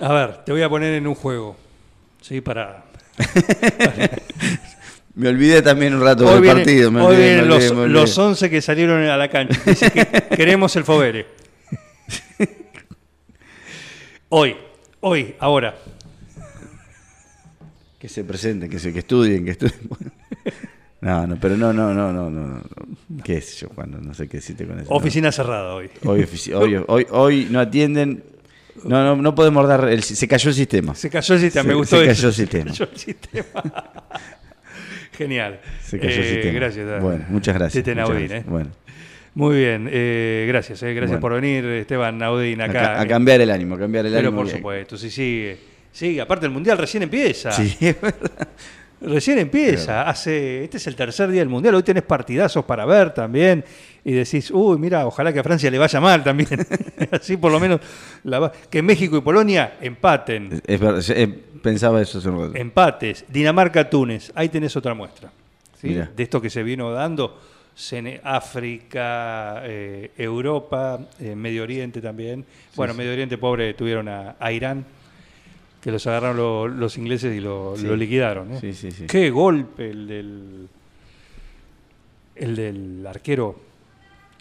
A 0.00 0.12
ver, 0.12 0.44
te 0.44 0.52
voy 0.52 0.62
a 0.62 0.68
poner 0.68 0.94
en 0.94 1.06
un 1.06 1.14
juego. 1.14 1.56
Sí, 2.20 2.40
para. 2.40 2.84
Me 5.14 5.28
olvidé 5.28 5.62
también 5.62 5.94
un 5.94 6.00
rato 6.02 6.24
Hoy 6.26 6.34
del 6.34 6.42
viene- 6.42 6.60
partido. 6.60 6.90
Me 6.92 7.00
hoy 7.00 7.06
olvidé, 7.16 7.24
vienen 7.34 7.48
me 7.48 7.54
olvidé, 7.54 7.68
los, 7.74 7.88
los 7.90 8.18
11 8.18 8.50
que 8.50 8.62
salieron 8.62 9.02
a 9.02 9.16
la 9.16 9.28
cancha. 9.28 9.60
Dice 9.66 9.90
que 9.90 10.06
queremos 10.36 10.76
el 10.76 10.84
Fobere. 10.84 11.26
Hoy, 14.28 14.56
hoy, 15.00 15.34
ahora. 15.40 15.74
Que 17.98 18.08
se 18.08 18.22
presenten, 18.24 18.68
que 18.70 18.78
se 18.78 18.92
que 18.92 18.98
estudien, 19.00 19.44
que 19.44 19.52
estudien. 19.52 19.78
No, 21.00 21.26
no, 21.28 21.36
pero 21.40 21.56
no, 21.56 21.72
no, 21.72 21.94
no, 21.94 22.12
no, 22.12 22.28
no. 22.30 22.46
no. 22.48 22.62
¿Qué 23.22 23.40
sé 23.40 23.56
yo, 23.56 23.68
Juan? 23.74 23.90
No, 23.92 23.98
no 23.98 24.14
sé 24.14 24.26
qué 24.28 24.38
decirte 24.38 24.66
con 24.66 24.80
eso. 24.80 24.92
Oficina 24.92 25.30
cerrada 25.30 25.74
hoy. 25.74 25.88
Hoy, 26.04 26.26
hoy, 26.54 26.84
hoy, 26.88 27.06
hoy 27.10 27.48
no 27.50 27.60
atienden. 27.60 28.24
No, 28.84 29.04
no, 29.04 29.16
no 29.16 29.34
podemos 29.34 29.66
dar. 29.68 29.88
El, 29.88 30.02
se 30.02 30.26
cayó 30.26 30.50
el 30.50 30.54
sistema. 30.56 30.94
Se 30.94 31.08
cayó 31.10 31.34
el 31.34 31.40
sistema, 31.40 31.62
Se- 31.62 31.68
me 31.68 31.74
gustó 31.74 31.96
se 31.98 32.04
eso. 32.10 32.14
cayó 32.14 32.28
el 32.28 32.34
sistema. 32.34 32.72
Se 32.72 32.78
cayó 32.78 32.90
el 32.92 32.98
sistema. 32.98 33.62
Genial. 35.16 35.60
Se 35.84 35.98
cayó 35.98 36.12
el 36.14 36.20
Eh, 36.24 36.32
sistema. 36.34 36.54
Gracias. 36.54 36.88
a- 36.90 36.98
Bueno, 37.00 37.24
muchas 37.28 37.54
gracias. 37.54 37.84
Tete 37.84 37.94
muchas 37.94 38.08
Naudín, 38.08 38.28
gracias. 38.28 38.46
eh. 38.46 38.50
Bueno, 38.50 38.70
Muy 39.34 39.56
bien, 39.56 39.88
eh, 39.90 40.46
gracias, 40.48 40.82
eh, 40.82 40.94
gracias 40.94 41.20
Bueno. 41.20 41.20
por 41.20 41.40
venir, 41.40 41.64
Esteban 41.64 42.18
Naudín, 42.18 42.60
a, 42.60 42.64
acá. 42.64 42.72
ca- 42.80 43.00
a 43.00 43.04
eh. 43.04 43.06
cambiar 43.08 43.40
el 43.40 43.50
ánimo, 43.50 43.76
a 43.76 43.78
cambiar 43.78 44.04
el 44.06 44.12
Pero 44.12 44.28
ánimo. 44.28 44.36
por 44.38 44.46
bien. 44.46 44.56
supuesto, 44.58 44.96
sí, 44.96 45.10
sigue. 45.10 45.58
Sigue, 45.92 46.20
aparte 46.20 46.46
el 46.46 46.52
Mundial 46.52 46.76
recién 46.78 47.02
empieza. 47.04 47.52
Sí, 47.52 47.76
es 47.80 48.00
verdad. 48.00 48.48
Recién 49.00 49.38
empieza. 49.38 50.08
Hace, 50.08 50.64
este 50.64 50.76
es 50.78 50.86
el 50.88 50.96
tercer 50.96 51.30
día 51.30 51.40
del 51.40 51.48
Mundial. 51.48 51.74
Hoy 51.74 51.82
tenés 51.82 52.02
partidazos 52.02 52.64
para 52.64 52.84
ver 52.84 53.14
también. 53.14 53.64
Y 54.04 54.12
decís, 54.12 54.50
uy, 54.50 54.78
mira, 54.78 55.06
ojalá 55.06 55.32
que 55.32 55.38
a 55.38 55.42
Francia 55.44 55.70
le 55.70 55.78
vaya 55.78 56.00
mal 56.00 56.24
también. 56.24 56.48
Así 57.12 57.36
por 57.36 57.52
lo 57.52 57.60
menos 57.60 57.80
la 58.24 58.38
va- 58.40 58.52
que 58.70 58.82
México 58.82 59.16
y 59.16 59.20
Polonia 59.20 59.74
empaten. 59.80 60.60
Es 60.66 60.80
yo, 60.80 60.96
eh, 61.14 61.28
pensaba 61.62 62.00
eso 62.00 62.18
hace 62.18 62.28
un 62.28 62.40
rato. 62.46 62.56
Empates. 62.58 63.24
Dinamarca-Túnez. 63.28 64.32
Ahí 64.34 64.48
tenés 64.48 64.74
otra 64.76 64.94
muestra. 64.94 65.30
¿sí? 65.80 65.94
De 65.94 66.22
esto 66.22 66.40
que 66.40 66.50
se 66.50 66.62
vino 66.62 66.90
dando. 66.90 67.38
África, 68.24 69.60
eh, 69.64 70.10
Europa, 70.16 70.98
eh, 71.20 71.34
Medio 71.36 71.62
Oriente 71.62 72.00
también. 72.00 72.44
bueno, 72.74 72.94
Medio 72.94 73.12
Oriente 73.12 73.38
pobre 73.38 73.74
tuvieron 73.74 74.08
a, 74.08 74.34
a 74.40 74.50
Irán, 74.52 74.84
que 75.80 75.90
los 75.92 76.06
agarraron 76.06 76.36
lo- 76.36 76.68
los 76.68 76.98
ingleses 76.98 77.36
y 77.36 77.40
lo, 77.40 77.74
Sí. 77.76 77.86
lo 77.86 77.96
liquidaron. 77.96 78.52
¿eh? 78.54 78.58
Sí, 78.60 78.72
sí, 78.72 78.90
sí. 78.90 79.06
Qué 79.06 79.30
golpe 79.30 79.90
el 79.90 80.06
del, 80.08 80.68
el 82.36 82.56
del 82.56 83.06
arquero 83.06 83.58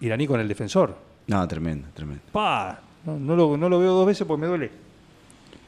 iraní 0.02 0.28
con 0.28 0.40
el 0.40 0.48
defensor. 0.48 0.98
No, 1.28 1.48
tremendo, 1.48 1.88
tremendo. 1.94 2.24
Pa, 2.32 2.80
no, 3.06 3.20
no 3.20 3.36
lo, 3.36 3.58
no 3.58 3.70
lo 3.70 3.80
veo 3.80 3.94
dos 3.94 4.08
veces 4.08 4.26
porque 4.26 4.42
me 4.42 4.48
duele. 4.48 4.72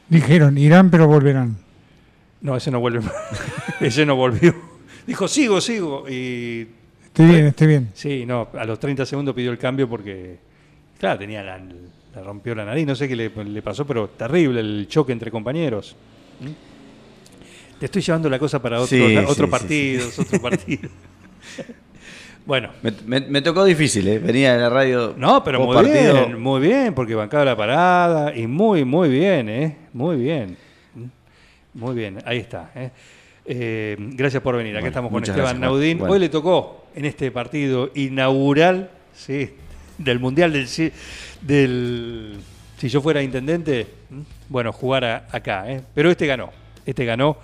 Dijeron, 0.07 0.57
irán 0.57 0.89
pero 0.89 1.07
volverán. 1.07 1.57
No, 2.41 2.55
ese 2.55 2.71
no 2.71 2.79
vuelve 2.79 3.01
más. 3.01 3.13
ese 3.79 4.05
no 4.05 4.15
volvió. 4.15 4.55
Dijo, 5.05 5.27
sigo, 5.27 5.59
sigo. 5.61 6.05
Y 6.09 6.67
Estoy 7.05 7.25
bien, 7.27 7.45
estoy 7.47 7.67
bien. 7.67 7.89
sí, 7.93 8.25
no, 8.25 8.47
a 8.57 8.63
los 8.65 8.79
30 8.79 9.05
segundos 9.05 9.35
pidió 9.35 9.51
el 9.51 9.57
cambio 9.57 9.89
porque, 9.89 10.37
claro, 10.99 11.19
tenía 11.19 11.43
la, 11.43 11.59
la 12.15 12.21
rompió 12.23 12.55
la 12.55 12.65
nariz. 12.65 12.85
No 12.87 12.95
sé 12.95 13.07
qué 13.07 13.15
le, 13.15 13.29
le 13.29 13.61
pasó, 13.61 13.85
pero 13.85 14.07
terrible 14.09 14.59
el 14.59 14.87
choque 14.89 15.11
entre 15.11 15.29
compañeros. 15.31 15.95
¿Mm? 16.39 17.77
Te 17.79 17.85
estoy 17.85 18.01
llevando 18.01 18.29
la 18.29 18.37
cosa 18.39 18.61
para 18.61 18.77
otro, 18.81 18.87
Sí, 18.87 19.15
otro 19.17 19.33
sí, 19.33 19.41
sí, 19.43 19.47
partido, 19.47 20.07
otro 20.17 20.41
partido. 20.41 20.89
bueno, 22.45 22.69
Me, 22.81 22.91
me- 23.05 23.21
me 23.27 23.41
tocó 23.41 23.63
difícil, 23.63 24.07
¿eh? 24.07 24.19
Venía 24.19 24.53
de 24.53 24.59
la 24.59 24.69
radio. 24.69 25.13
No, 25.17 25.43
pero 25.43 25.61
muy 25.65 25.75
partido. 25.75 26.13
bien, 26.27 26.41
muy 26.41 26.61
bien, 26.61 26.93
porque 26.93 27.15
bancaba 27.15 27.45
la 27.45 27.55
parada 27.55 28.35
y 28.35 28.47
muy, 28.47 28.83
muy 28.85 29.09
bien, 29.09 29.49
¿eh? 29.49 29.77
Muy 29.93 30.17
bien. 30.17 30.57
Muy 31.73 31.95
bien, 31.95 32.17
ahí 32.25 32.39
está. 32.39 32.71
¿eh? 32.75 32.89
Eh, 33.45 33.95
gracias 33.99 34.41
por 34.43 34.55
venir. 34.57 34.73
Acá 34.73 34.79
Bueno, 34.81 34.87
estamos 34.89 35.11
con 35.11 35.23
Esteban 35.23 35.41
gracias. 35.41 35.61
Naudín. 35.61 35.97
Bueno. 35.99 36.13
Hoy 36.13 36.19
le 36.19 36.29
tocó 36.29 36.85
en 36.95 37.05
este 37.05 37.31
partido 37.31 37.91
inaugural 37.95 38.89
¿sí? 39.13 39.51
del 39.97 40.19
Mundial 40.19 40.51
del, 40.51 40.67
del... 41.41 42.37
Si 42.77 42.87
yo 42.89 43.01
fuera 43.01 43.21
intendente, 43.21 43.87
bueno, 44.47 44.71
jugar 44.71 45.03
a- 45.05 45.27
acá. 45.31 45.69
¿eh? 45.69 45.81
Pero 45.93 46.09
este 46.11 46.25
ganó. 46.27 46.49
Este 46.85 47.03
ganó 47.05 47.37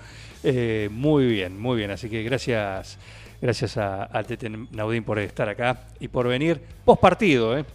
eh, 0.44 0.88
muy 0.92 1.26
bien, 1.28 1.60
muy 1.60 1.78
bien. 1.78 1.92
Así 1.92 2.10
que 2.10 2.24
gracias, 2.24 2.98
gracias 3.42 3.78
a, 3.78 4.10
a 4.18 4.24
Tete 4.24 4.50
Naudín 4.50 5.04
por 5.04 5.20
estar 5.20 5.50
acá 5.50 5.82
y 6.00 6.08
por 6.08 6.28
venir 6.28 6.62
post 6.86 7.02
partido. 7.02 7.58
¿eh? 7.58 7.66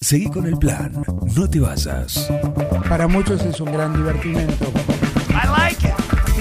Seguí 0.00 0.30
con 0.30 0.46
el 0.46 0.56
plan. 0.56 1.04
No 1.34 1.48
te 1.50 1.60
vayas. 1.60 2.30
Para 2.88 3.06
muchos 3.06 3.44
es 3.44 3.60
un 3.60 3.72
gran 3.72 3.94
divertimento. 3.94 4.72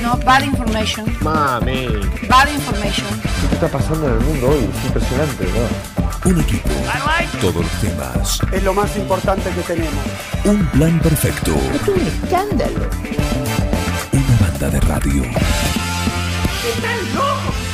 No, 0.01 0.17
bad 0.17 0.43
information. 0.43 1.05
Mami, 1.21 1.87
Bad 2.29 2.47
information. 2.53 3.07
¿qué 3.49 3.55
está 3.55 3.67
pasando 3.67 4.07
en 4.07 4.13
el 4.13 4.19
mundo 4.19 4.49
hoy? 4.49 4.69
Es 4.71 4.85
impresionante, 4.85 5.45
¿no? 5.45 6.29
Un 6.31 6.41
equipo. 6.41 6.69
Todos 7.41 7.55
los 7.55 7.71
temas. 7.81 8.39
es 8.51 8.63
lo 8.63 8.73
más 8.73 8.95
importante 8.97 9.49
que 9.51 9.61
tenemos. 9.61 10.03
Un 10.45 10.65
plan 10.67 10.99
perfecto. 10.99 11.53
Es 11.73 11.87
un 11.87 11.99
escándalo. 12.01 12.89
Una 14.11 14.37
banda 14.47 14.69
de 14.69 14.79
radio. 14.81 15.23
¡Están 15.23 17.15
locos! 17.15 17.64